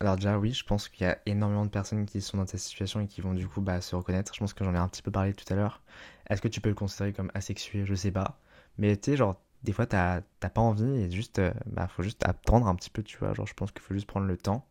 Alors 0.00 0.16
déjà 0.16 0.38
oui 0.38 0.52
je 0.52 0.64
pense 0.64 0.88
qu'il 0.88 1.06
y 1.06 1.10
a 1.10 1.18
énormément 1.26 1.64
de 1.64 1.70
personnes 1.70 2.04
qui 2.04 2.20
sont 2.20 2.36
dans 2.36 2.44
ta 2.44 2.58
situation 2.58 3.00
et 3.00 3.06
qui 3.06 3.20
vont 3.22 3.32
du 3.34 3.48
coup 3.48 3.60
bah, 3.60 3.80
se 3.80 3.96
reconnaître 3.96 4.34
je 4.34 4.38
pense 4.40 4.52
que 4.52 4.64
j'en 4.64 4.74
ai 4.74 4.78
un 4.78 4.88
petit 4.88 5.02
peu 5.02 5.10
parlé 5.10 5.32
tout 5.32 5.50
à 5.52 5.56
l'heure 5.56 5.82
est-ce 6.28 6.42
que 6.42 6.48
tu 6.48 6.60
peux 6.60 6.68
le 6.68 6.74
considérer 6.74 7.12
comme 7.12 7.30
asexué? 7.34 7.86
Je 7.86 7.94
sais 7.94 8.10
pas 8.10 8.38
mais 8.78 8.96
tu 8.96 9.10
sais 9.12 9.16
genre 9.16 9.40
des 9.64 9.72
fois 9.72 9.86
t'as 9.86 10.20
pas 10.20 10.60
envie 10.60 10.84
et 10.84 11.10
juste 11.10 11.40
bah 11.66 11.88
faut 11.88 12.02
juste 12.02 12.24
attendre 12.26 12.66
un 12.68 12.74
petit 12.74 12.90
peu 12.90 13.02
tu 13.02 13.16
vois 13.18 13.32
genre 13.34 13.46
je 13.46 13.54
pense 13.54 13.72
qu'il 13.72 13.82
faut 13.82 13.94
juste 13.94 14.06
prendre 14.06 14.26
le 14.26 14.36
temps 14.36 14.66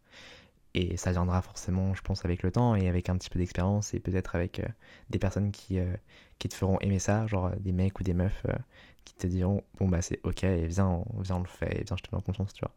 et 0.75 0.97
ça 0.97 1.11
viendra 1.11 1.41
forcément 1.41 1.93
je 1.95 2.01
pense 2.01 2.25
avec 2.25 2.43
le 2.43 2.51
temps 2.51 2.75
et 2.75 2.89
avec 2.89 3.09
un 3.09 3.17
petit 3.17 3.29
peu 3.29 3.39
d'expérience 3.39 3.93
et 3.93 3.99
peut-être 3.99 4.35
avec 4.35 4.59
euh, 4.59 4.67
des 5.09 5.19
personnes 5.19 5.51
qui 5.51 5.79
euh, 5.79 5.95
qui 6.37 6.49
te 6.49 6.53
feront 6.53 6.77
aimer 6.81 6.99
ça 6.99 7.25
genre 7.27 7.47
euh, 7.47 7.55
des 7.59 7.71
mecs 7.71 7.97
ou 7.99 8.03
des 8.03 8.13
meufs 8.13 8.45
qui 9.05 9.15
te 9.15 9.25
diront 9.25 9.63
bon 9.79 9.87
bah 9.87 10.01
c'est 10.01 10.19
ok 10.23 10.43
viens 10.43 10.87
on, 10.87 11.05
viens 11.21 11.37
on 11.37 11.39
le 11.39 11.47
fait 11.47 11.79
et 11.79 11.83
viens 11.83 11.95
je 11.95 12.03
te 12.03 12.13
mets 12.13 12.17
en 12.17 12.21
confiance 12.21 12.53
tu 12.53 12.59
vois 12.59 12.73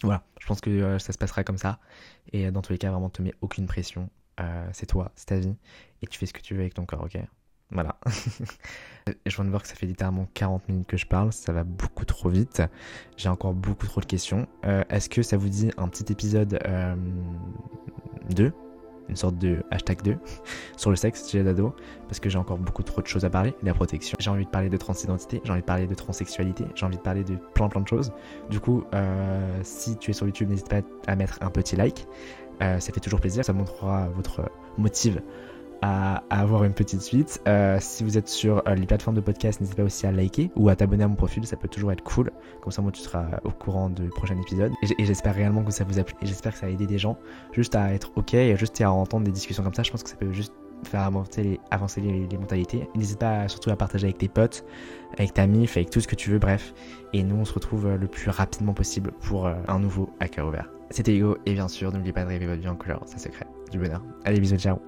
voilà, 0.00 0.22
je 0.38 0.46
pense 0.46 0.60
que 0.60 0.96
ça 1.00 1.12
se 1.12 1.18
passera 1.18 1.42
comme 1.42 1.58
ça. 1.58 1.80
Et 2.32 2.52
dans 2.52 2.62
tous 2.62 2.70
les 2.70 2.78
cas, 2.78 2.92
vraiment, 2.92 3.10
te 3.10 3.20
mets 3.20 3.34
aucune 3.40 3.66
pression. 3.66 4.08
C'est 4.72 4.86
toi, 4.86 5.10
c'est 5.16 5.26
ta 5.26 5.40
vie. 5.40 5.56
Et 6.02 6.06
tu 6.06 6.16
fais 6.16 6.26
ce 6.26 6.32
que 6.32 6.40
tu 6.40 6.54
veux 6.54 6.60
avec 6.60 6.74
ton 6.74 6.86
corps, 6.86 7.02
ok? 7.02 7.18
Voilà. 7.70 7.96
Je 9.26 9.34
viens 9.36 9.44
de 9.44 9.50
voir 9.50 9.62
que 9.62 9.68
ça 9.68 9.74
fait 9.74 9.86
littéralement 9.86 10.26
40 10.34 10.68
minutes 10.68 10.86
que 10.86 10.96
je 10.98 11.06
parle. 11.06 11.32
Ça 11.32 11.52
va 11.52 11.64
beaucoup 11.64 12.04
trop 12.04 12.28
vite. 12.28 12.62
J'ai 13.16 13.28
encore 13.28 13.54
beaucoup 13.54 13.86
trop 13.86 14.00
de 14.00 14.06
questions. 14.06 14.46
Euh, 14.66 14.84
Est-ce 14.90 15.08
que 15.08 15.22
ça 15.22 15.36
vous 15.36 15.48
dit 15.48 15.70
un 15.78 15.88
petit 15.88 16.12
épisode 16.12 16.58
euh, 16.66 16.94
2 18.30 18.52
une 19.08 19.16
sorte 19.16 19.38
de 19.38 19.62
hashtag 19.70 20.02
2 20.02 20.18
sur 20.76 20.90
le 20.90 20.96
sexe 20.96 21.30
chez 21.30 21.42
les 21.42 21.48
ados 21.48 21.72
parce 22.08 22.20
que 22.20 22.28
j'ai 22.28 22.36
encore 22.36 22.58
beaucoup 22.58 22.82
trop 22.82 23.00
de 23.00 23.06
choses 23.06 23.24
à 23.24 23.30
parler 23.30 23.54
la 23.62 23.72
protection 23.72 24.18
j'ai 24.20 24.28
envie 24.28 24.44
de 24.44 24.50
parler 24.50 24.68
de 24.68 24.76
transidentité 24.76 25.40
j'ai 25.44 25.50
envie 25.50 25.62
de 25.62 25.66
parler 25.66 25.86
de 25.86 25.94
transsexualité 25.94 26.66
j'ai 26.74 26.84
envie 26.84 26.98
de 26.98 27.02
parler 27.02 27.24
de 27.24 27.36
plein 27.54 27.68
plein 27.70 27.80
de 27.80 27.88
choses 27.88 28.12
du 28.50 28.60
coup 28.60 28.84
euh, 28.92 29.60
si 29.62 29.96
tu 29.96 30.10
es 30.10 30.12
sur 30.12 30.26
YouTube 30.26 30.50
n'hésite 30.50 30.68
pas 30.68 30.82
à 31.06 31.16
mettre 31.16 31.38
un 31.40 31.50
petit 31.50 31.74
like 31.76 32.06
Euh, 32.60 32.80
ça 32.80 32.92
fait 32.92 32.98
toujours 33.00 33.20
plaisir 33.20 33.44
ça 33.44 33.52
montrera 33.52 34.08
votre 34.08 34.50
motive 34.78 35.22
à, 35.82 36.22
avoir 36.30 36.64
une 36.64 36.72
petite 36.72 37.02
suite. 37.02 37.40
Euh, 37.46 37.78
si 37.80 38.04
vous 38.04 38.18
êtes 38.18 38.28
sur 38.28 38.62
euh, 38.66 38.74
les 38.74 38.86
plateformes 38.86 39.16
de 39.16 39.20
podcast 39.20 39.60
n'hésitez 39.60 39.76
pas 39.76 39.86
aussi 39.86 40.06
à 40.06 40.12
liker 40.12 40.50
ou 40.56 40.68
à 40.68 40.76
t'abonner 40.76 41.04
à 41.04 41.08
mon 41.08 41.14
profil 41.14 41.46
ça 41.46 41.56
peut 41.56 41.68
toujours 41.68 41.92
être 41.92 42.02
cool. 42.02 42.30
Comme 42.60 42.72
ça 42.72 42.82
moi 42.82 42.92
tu 42.92 43.00
seras 43.00 43.26
au 43.44 43.50
courant 43.50 43.90
du 43.90 44.08
prochain 44.08 44.38
épisode. 44.40 44.72
Et 44.82 45.04
j'espère 45.04 45.34
réellement 45.34 45.62
que 45.62 45.72
ça 45.72 45.84
vous 45.84 45.98
a 45.98 46.04
plu. 46.04 46.14
Et 46.22 46.26
j'espère 46.26 46.52
que 46.52 46.58
ça 46.58 46.66
a 46.66 46.68
aidé 46.68 46.86
des 46.86 46.98
gens 46.98 47.18
juste 47.52 47.74
à 47.74 47.92
être 47.92 48.10
ok 48.16 48.34
et 48.34 48.56
juste 48.56 48.80
à 48.80 48.90
entendre 48.90 49.24
des 49.24 49.32
discussions 49.32 49.62
comme 49.62 49.74
ça. 49.74 49.82
Je 49.82 49.90
pense 49.90 50.02
que 50.02 50.10
ça 50.10 50.16
peut 50.16 50.32
juste 50.32 50.52
faire 50.84 51.00
avancer 51.02 52.00
les, 52.00 52.38
mentalités. 52.38 52.88
N'hésite 52.94 53.18
pas 53.18 53.48
surtout 53.48 53.70
à 53.70 53.76
partager 53.76 54.06
avec 54.06 54.18
tes 54.18 54.28
potes 54.28 54.64
avec 55.14 55.34
ta 55.34 55.46
mif 55.46 55.76
avec 55.76 55.90
tout 55.90 56.00
ce 56.00 56.08
que 56.08 56.14
tu 56.14 56.30
veux. 56.30 56.38
Bref. 56.38 56.74
Et 57.12 57.22
nous 57.22 57.36
on 57.36 57.44
se 57.44 57.52
retrouve 57.52 57.86
euh, 57.86 57.96
le 57.96 58.06
plus 58.06 58.30
rapidement 58.30 58.74
possible 58.74 59.12
pour 59.20 59.46
un 59.46 59.78
nouveau 59.78 60.10
à 60.20 60.28
cœur 60.28 60.48
ouvert. 60.48 60.70
C'était 60.90 61.14
Hugo 61.14 61.36
et 61.46 61.52
bien 61.52 61.68
sûr 61.68 61.92
n'oubliez 61.92 62.12
pas 62.12 62.24
de 62.24 62.28
rêver 62.28 62.46
votre 62.46 62.60
vie 62.60 62.68
en 62.68 62.76
couleur. 62.76 63.02
C'est 63.06 63.18
secret 63.18 63.46
du 63.70 63.78
bonheur. 63.78 64.02
Allez 64.24 64.40
bisous 64.40 64.58
ciao 64.58 64.78